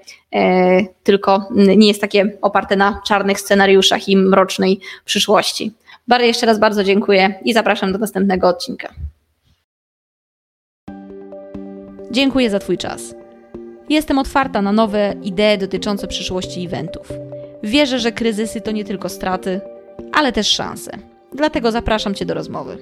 [1.04, 5.72] tylko nie jest takie oparte na czarnych scenariuszach i mrocznej przyszłości.
[6.08, 8.94] Bardzo jeszcze raz bardzo dziękuję i zapraszam do następnego odcinka.
[12.12, 13.16] Dziękuję za Twój czas.
[13.90, 17.14] Jestem otwarta na nowe idee dotyczące przyszłości eventów.
[17.64, 19.62] Wierzę, że kryzysy to nie tylko straty,
[20.14, 20.92] ale też szanse.
[21.34, 22.78] Dlatego zapraszam Cię do rozmowy.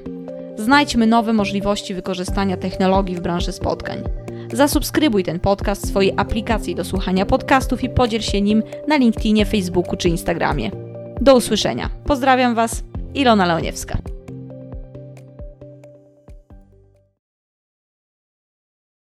[0.56, 4.23] Znajdźmy nowe możliwości wykorzystania technologii w branży spotkań.
[4.54, 9.46] Zasubskrybuj ten podcast w swojej aplikacji do słuchania podcastów i podziel się nim na LinkedInie,
[9.46, 10.72] Facebooku czy Instagramie.
[11.22, 11.90] Do usłyszenia.
[12.06, 12.84] Pozdrawiam Was.
[13.14, 13.98] Ilona Leoniewska.